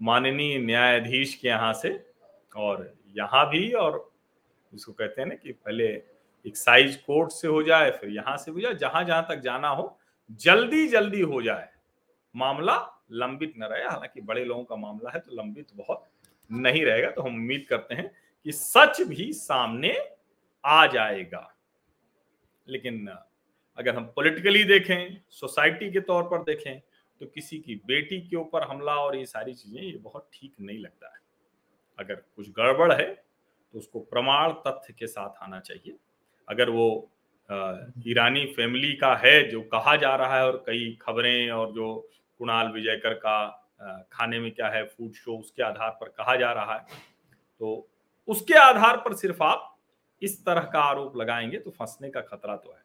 माननीय 0.00 0.58
न्यायाधीश 0.58 1.34
के 1.34 1.48
यहाँ 1.48 1.72
से 1.72 1.90
और 2.56 2.92
यहाँ 3.16 3.44
भी 3.50 3.70
और 3.72 3.98
इसको 4.72 4.92
कहते 4.92 5.20
हैं 5.20 5.28
ना 5.28 5.34
कि 5.34 5.52
पहले 5.54 5.88
एक्साइज 6.44 6.96
कोर्ट 6.96 7.32
से 7.32 7.48
हो 7.48 7.62
जाए, 7.62 7.90
फिर 7.90 8.10
यहाँ 8.10 8.36
से 8.36 8.50
हो 8.50 8.60
जाए 8.60 8.74
जहाँ 8.74 9.02
जहाँ 9.04 9.26
तक 9.30 9.40
जाना 9.40 9.68
हो 9.70 9.98
जल्दी 10.30 10.86
जल्दी 10.88 11.20
हो 11.22 11.42
जाए। 11.42 11.68
मामला 12.34 12.76
लंबित 13.10 13.54
न 13.58 13.64
रहे। 13.64 13.84
हालाँकि 13.84 14.20
बड़े 14.22 14.44
लोगों 14.44 14.64
का 14.64 14.76
मामला 14.76 15.10
है 15.10 15.20
तो 15.20 15.36
लंबित 15.36 15.66
बहुत 15.76 16.04
नहीं 16.50 16.84
रहेगा 16.84 17.10
तो 17.10 17.22
हम 17.22 17.34
उम्मीद 17.34 17.66
करते 17.68 17.94
हैं 17.94 18.10
कि 18.46 18.52
सच 18.52 19.00
भी 19.02 19.32
सामने 19.34 19.96
आ 20.64 20.86
जाएगा। 20.88 21.46
लेकिन 22.66 23.06
अगर 23.78 23.94
हम 23.96 24.04
पॉलिटिकली 24.16 24.64
देखें 24.64 25.16
सोसाइटी 25.30 25.90
के 25.90 26.00
तौर 26.02 26.22
पर 26.22 26.42
देखें 26.44 26.80
तो 27.20 27.26
किसी 27.26 27.58
की 27.58 27.74
बेटी 27.86 28.20
के 28.20 28.36
ऊपर 28.36 28.62
हमला 28.62 28.94
और 28.94 29.16
ये 29.16 29.26
सारी 29.26 29.54
चीज़ें, 29.54 29.82
ये 29.82 29.96
बहुत 29.98 30.28
ठीक 30.32 30.54
नहीं 30.60 30.78
लगता 30.78 31.06
है। 31.06 31.20
अगर 31.98 32.14
कुछ 32.36 32.50
गड़बड़ 32.50 32.92
है 32.92 33.08
तो 33.74 33.78
उसको 33.78 34.00
प्रमाण 34.02 34.52
तथ्य 34.66 34.94
के 34.98 35.06
साथ 35.06 35.42
आना 35.42 35.60
चाहिए। 35.60 35.96
अगर 36.48 36.70
वो 36.70 37.10
ईरानी 38.06 38.44
फैमिली 38.56 38.92
का 38.94 39.14
है, 39.16 39.48
जो 39.48 39.60
कहा 39.64 39.96
जा 39.96 40.14
रहा 40.16 40.36
है 40.36 40.46
और 40.46 40.62
कई 40.66 40.96
खबरें 41.02 41.50
और 41.50 41.72
जो 41.72 42.10
कुणाल 42.38 42.68
विजयकर 42.68 43.14
का 43.14 43.64
खाने 44.12 44.40
में 44.40 44.50
क्या 44.52 44.68
है 44.68 44.84
फ़ूड 44.84 45.12
शो 45.12 45.38
उसके 45.38 45.62
आधार 45.62 45.90
पर 45.90 46.08
कहा 46.08 46.36
जा 46.36 46.52
रहा 46.52 46.74
है। 46.74 46.86
तो 47.58 47.88
उसके 48.28 48.54
आधार 48.54 48.96
पर 48.96 49.14
सिर्फ़ 49.14 49.42
आप 49.42 49.78
इस 50.22 50.44
तरह 50.46 50.60
का 50.60 50.80
आरोप 50.80 51.16
लगाएँगे 51.16 51.58
तो 51.58 51.70
फंसने 51.70 52.10
का 52.10 52.20
खतरा 52.20 52.56
तो 52.56 52.72
है। 52.72 52.82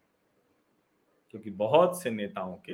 क्योंकि 1.32 1.50
बहुत 1.50 2.04
से 2.04 2.12
नेताओं 2.12 2.56
के, 2.56 2.74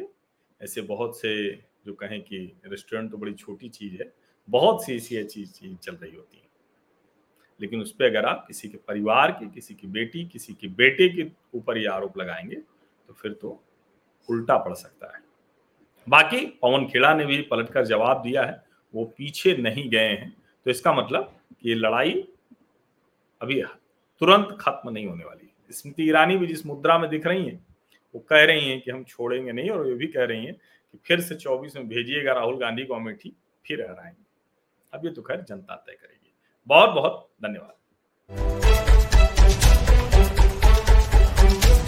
ऐसे 0.61 0.81
बहुत 0.81 1.19
से 1.19 1.51
जो 1.85 1.93
कहें 1.93 2.21
कि 2.21 2.61
रेस्टोरेंट 2.65 3.11
तो 3.11 3.17
बड़ी 3.17 3.33
छोटी 3.33 3.69
चीज़ 3.69 4.01
है, 4.03 4.13
बहुत 4.49 4.85
सी 4.85 4.95
ऐसी 4.95 5.23
चीज़ 5.23 5.51
चीज़ 5.51 5.77
चल 5.77 5.95
रही 5.95 6.15
होती 6.15 6.37
है। 6.37 6.49
लेकिन 7.61 7.81
उस 7.81 7.91
पर 7.91 8.05
अगर 8.05 8.25
आप 8.25 8.45
किसी 8.47 8.69
के 8.69 8.77
परिवार 8.77 9.31
की, 9.31 9.49
किसी 9.49 9.73
की 9.75 9.87
बेटी, 9.87 10.25
किसी 10.25 10.53
के 10.53 10.67
बेटे 10.67 11.09
के 11.09 11.31
ऊपर 11.57 11.77
ये 11.77 11.87
आरोप 11.87 12.17
लगाएँगे 12.17 12.55
तो 13.07 13.13
फिर 13.13 13.33
तो 13.33 13.63
उल्टा 14.29 14.57
पड़ 14.57 14.73
सकता 14.73 15.17
है। 15.17 15.28
बाकी 16.10 16.45
पवन 16.62 16.86
खेड़ा 16.86 17.13
ने 17.13 17.26
भी 17.26 17.41
पलटकर 17.41 17.86
जवाब 17.86 18.22
दिया 18.22 18.43
है, 18.43 18.63
वो 18.93 19.06
पीछे 19.17 19.56
नहीं 19.58 19.89
गए 19.89 20.08
हैं। 20.10 20.34
तो 20.65 20.72
इसका 20.72 20.93
मतलब 20.93 21.38
ये 21.65 21.76
लड़ाई 21.76 22.12
अभी 23.41 23.62
तुरंत 24.22 24.58
खत्म 24.62 24.89
नहीं 24.89 25.06
होने 25.06 25.26
वाली 25.26 25.54
स्मृति 25.72 26.04
ईरानी 26.04 26.38
भी 26.38 26.48
जिस 26.48 26.65
मुद्रा 26.65 26.98
में 26.98 27.10
दिख 27.10 27.28
रही 27.28 27.45
हैं, 27.45 27.65
वो 28.15 28.19
कह 28.19 28.43
रही 28.43 28.69
हैं 28.69 28.82
कि 28.82 28.91
हम 28.91 29.04
छोड़ेंगे 29.04 29.52
नहीं, 29.52 29.69
और 29.69 29.88
ये 29.88 29.93
भी 29.93 30.08
कह 30.08 30.26
रही 30.26 30.45
हैं 30.45 30.54
कि 30.54 31.00
फिर 31.06 31.22
से 31.22 31.36
चौबीस 31.36 31.76
में 31.76 31.88
भेजिएगा 31.88 32.34
राहुल 32.34 32.58
गांधी 32.58 32.86
को 32.86 32.95
अमेठी, 32.95 33.36
फिर 33.65 33.82
हराएँगे। 33.82 34.26
अब 34.93 35.06
ये 35.06 35.12
तो 35.12 35.22
खैर 35.22 35.41
जनता 35.41 35.76
तय 35.76 35.93
करेगी। 35.93 36.34
बहुत 36.67 36.89
बहुत 36.89 37.30
धन्यवाद। 37.43 38.88